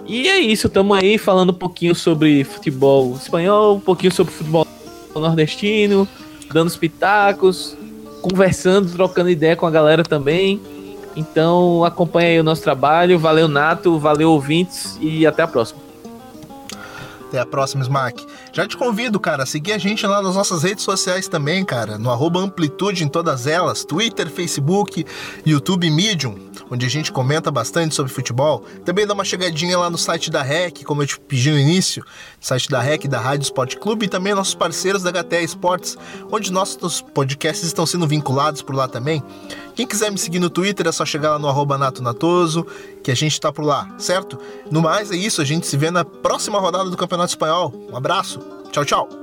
[0.06, 4.68] E é isso, estamos aí falando um pouquinho sobre futebol espanhol, um pouquinho sobre futebol
[5.16, 6.08] nordestino,
[6.52, 7.78] dando os pitacos,
[8.22, 10.60] conversando, trocando ideia com a galera também.
[11.16, 13.20] Então acompanha aí o nosso trabalho.
[13.20, 15.81] Valeu, Nato, valeu, ouvintes, e até a próxima.
[17.32, 18.28] Até a próxima, Smack.
[18.52, 21.98] Já te convido, cara, a seguir a gente lá nas nossas redes sociais também, cara.
[21.98, 23.86] No Amplitude em todas elas.
[23.86, 25.06] Twitter, Facebook,
[25.46, 26.36] YouTube Medium,
[26.70, 28.66] onde a gente comenta bastante sobre futebol.
[28.84, 32.04] Também dá uma chegadinha lá no site da REC, como eu te pedi no início.
[32.38, 35.98] Site da REC, da Rádio Sport Clube e também nossos parceiros da HTE Esportes,
[36.30, 39.24] onde nossos podcasts estão sendo vinculados por lá também.
[39.82, 42.68] Quem quiser me seguir no Twitter é só chegar lá no arroba Nato Natoso,
[43.04, 44.38] que a gente tá por lá, certo?
[44.70, 47.74] No mais é isso, a gente se vê na próxima rodada do Campeonato Espanhol.
[47.92, 48.40] Um abraço,
[48.72, 49.21] tchau, tchau!